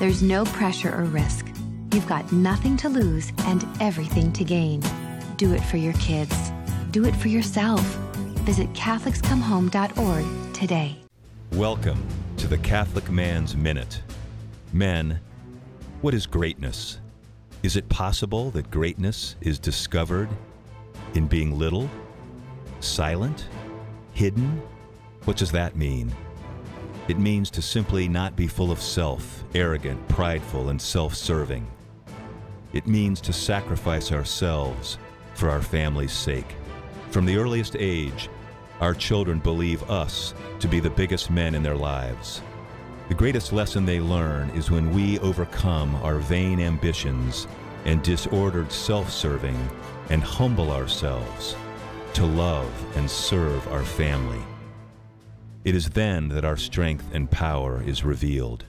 There's 0.00 0.24
no 0.24 0.44
pressure 0.44 0.92
or 0.92 1.04
risk. 1.04 1.51
You've 1.92 2.08
got 2.08 2.32
nothing 2.32 2.78
to 2.78 2.88
lose 2.88 3.30
and 3.40 3.68
everything 3.78 4.32
to 4.32 4.44
gain. 4.44 4.82
Do 5.36 5.52
it 5.52 5.60
for 5.60 5.76
your 5.76 5.92
kids. 5.94 6.34
Do 6.90 7.04
it 7.04 7.14
for 7.14 7.28
yourself. 7.28 7.82
Visit 8.46 8.72
CatholicsComeHome.org 8.72 10.54
today. 10.54 10.96
Welcome 11.52 12.02
to 12.38 12.46
the 12.46 12.56
Catholic 12.56 13.10
Man's 13.10 13.54
Minute. 13.54 14.00
Men, 14.72 15.20
what 16.00 16.14
is 16.14 16.24
greatness? 16.24 16.98
Is 17.62 17.76
it 17.76 17.86
possible 17.90 18.50
that 18.52 18.70
greatness 18.70 19.36
is 19.42 19.58
discovered 19.58 20.30
in 21.12 21.26
being 21.26 21.58
little, 21.58 21.90
silent, 22.80 23.48
hidden? 24.14 24.62
What 25.26 25.36
does 25.36 25.52
that 25.52 25.76
mean? 25.76 26.10
It 27.08 27.18
means 27.18 27.50
to 27.50 27.60
simply 27.60 28.08
not 28.08 28.34
be 28.34 28.46
full 28.46 28.72
of 28.72 28.80
self, 28.80 29.44
arrogant, 29.54 30.08
prideful, 30.08 30.70
and 30.70 30.80
self 30.80 31.14
serving. 31.14 31.66
It 32.72 32.86
means 32.86 33.20
to 33.22 33.32
sacrifice 33.32 34.12
ourselves 34.12 34.98
for 35.34 35.50
our 35.50 35.62
family's 35.62 36.12
sake. 36.12 36.56
From 37.10 37.26
the 37.26 37.36
earliest 37.36 37.76
age, 37.78 38.28
our 38.80 38.94
children 38.94 39.38
believe 39.38 39.88
us 39.90 40.34
to 40.58 40.68
be 40.68 40.80
the 40.80 40.90
biggest 40.90 41.30
men 41.30 41.54
in 41.54 41.62
their 41.62 41.76
lives. 41.76 42.42
The 43.08 43.14
greatest 43.14 43.52
lesson 43.52 43.84
they 43.84 44.00
learn 44.00 44.50
is 44.50 44.70
when 44.70 44.92
we 44.94 45.18
overcome 45.18 45.94
our 45.96 46.18
vain 46.18 46.60
ambitions 46.60 47.46
and 47.84 48.02
disordered 48.02 48.72
self 48.72 49.10
serving 49.10 49.68
and 50.08 50.22
humble 50.22 50.70
ourselves 50.70 51.56
to 52.14 52.24
love 52.24 52.96
and 52.96 53.10
serve 53.10 53.66
our 53.68 53.84
family. 53.84 54.42
It 55.64 55.74
is 55.74 55.90
then 55.90 56.28
that 56.28 56.44
our 56.44 56.56
strength 56.56 57.04
and 57.12 57.30
power 57.30 57.82
is 57.82 58.04
revealed. 58.04 58.64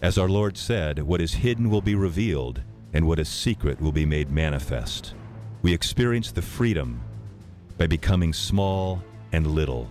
As 0.00 0.18
our 0.18 0.28
Lord 0.28 0.56
said, 0.56 1.02
what 1.02 1.20
is 1.20 1.34
hidden 1.34 1.70
will 1.70 1.80
be 1.80 1.94
revealed, 1.94 2.62
and 2.92 3.06
what 3.06 3.18
is 3.18 3.28
secret 3.28 3.80
will 3.80 3.92
be 3.92 4.06
made 4.06 4.30
manifest. 4.30 5.14
We 5.62 5.72
experience 5.72 6.32
the 6.32 6.42
freedom 6.42 7.02
by 7.78 7.86
becoming 7.86 8.32
small 8.32 9.02
and 9.32 9.46
little. 9.46 9.90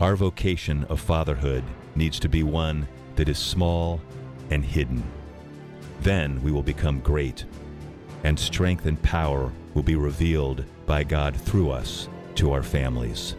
Our 0.00 0.16
vocation 0.16 0.84
of 0.84 1.00
fatherhood 1.00 1.64
needs 1.94 2.18
to 2.20 2.28
be 2.28 2.42
one 2.42 2.88
that 3.16 3.28
is 3.28 3.38
small 3.38 4.00
and 4.50 4.64
hidden. 4.64 5.02
Then 6.00 6.40
we 6.42 6.52
will 6.52 6.62
become 6.62 7.00
great, 7.00 7.44
and 8.24 8.38
strength 8.38 8.86
and 8.86 9.00
power 9.02 9.52
will 9.74 9.82
be 9.82 9.96
revealed 9.96 10.64
by 10.86 11.04
God 11.04 11.36
through 11.36 11.70
us 11.70 12.08
to 12.36 12.52
our 12.52 12.62
families. 12.62 13.34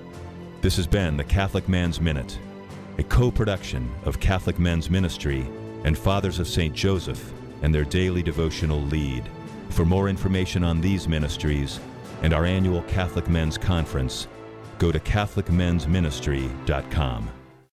This 0.61 0.75
has 0.75 0.87
been 0.87 1.15
the 1.15 1.23
Catholic 1.23 1.69
Man's 1.69 2.01
Minute, 2.01 2.37
a 2.97 3.03
co 3.03 3.31
production 3.31 3.89
of 4.03 4.19
Catholic 4.19 4.59
Men's 4.59 4.89
Ministry 4.89 5.49
and 5.85 5.97
Fathers 5.97 6.39
of 6.39 6.47
St. 6.49 6.75
Joseph 6.75 7.33
and 7.61 7.73
their 7.73 7.85
daily 7.85 8.21
devotional 8.23 8.81
lead. 8.81 9.23
For 9.69 9.85
more 9.85 10.09
information 10.09 10.63
on 10.63 10.81
these 10.81 11.07
ministries 11.07 11.79
and 12.21 12.33
our 12.33 12.43
annual 12.45 12.81
Catholic 12.83 13.27
Men's 13.29 13.57
Conference, 13.57 14.27
go 14.77 14.91
to 14.91 14.99
CatholicMen'sMinistry.com. 14.99 17.38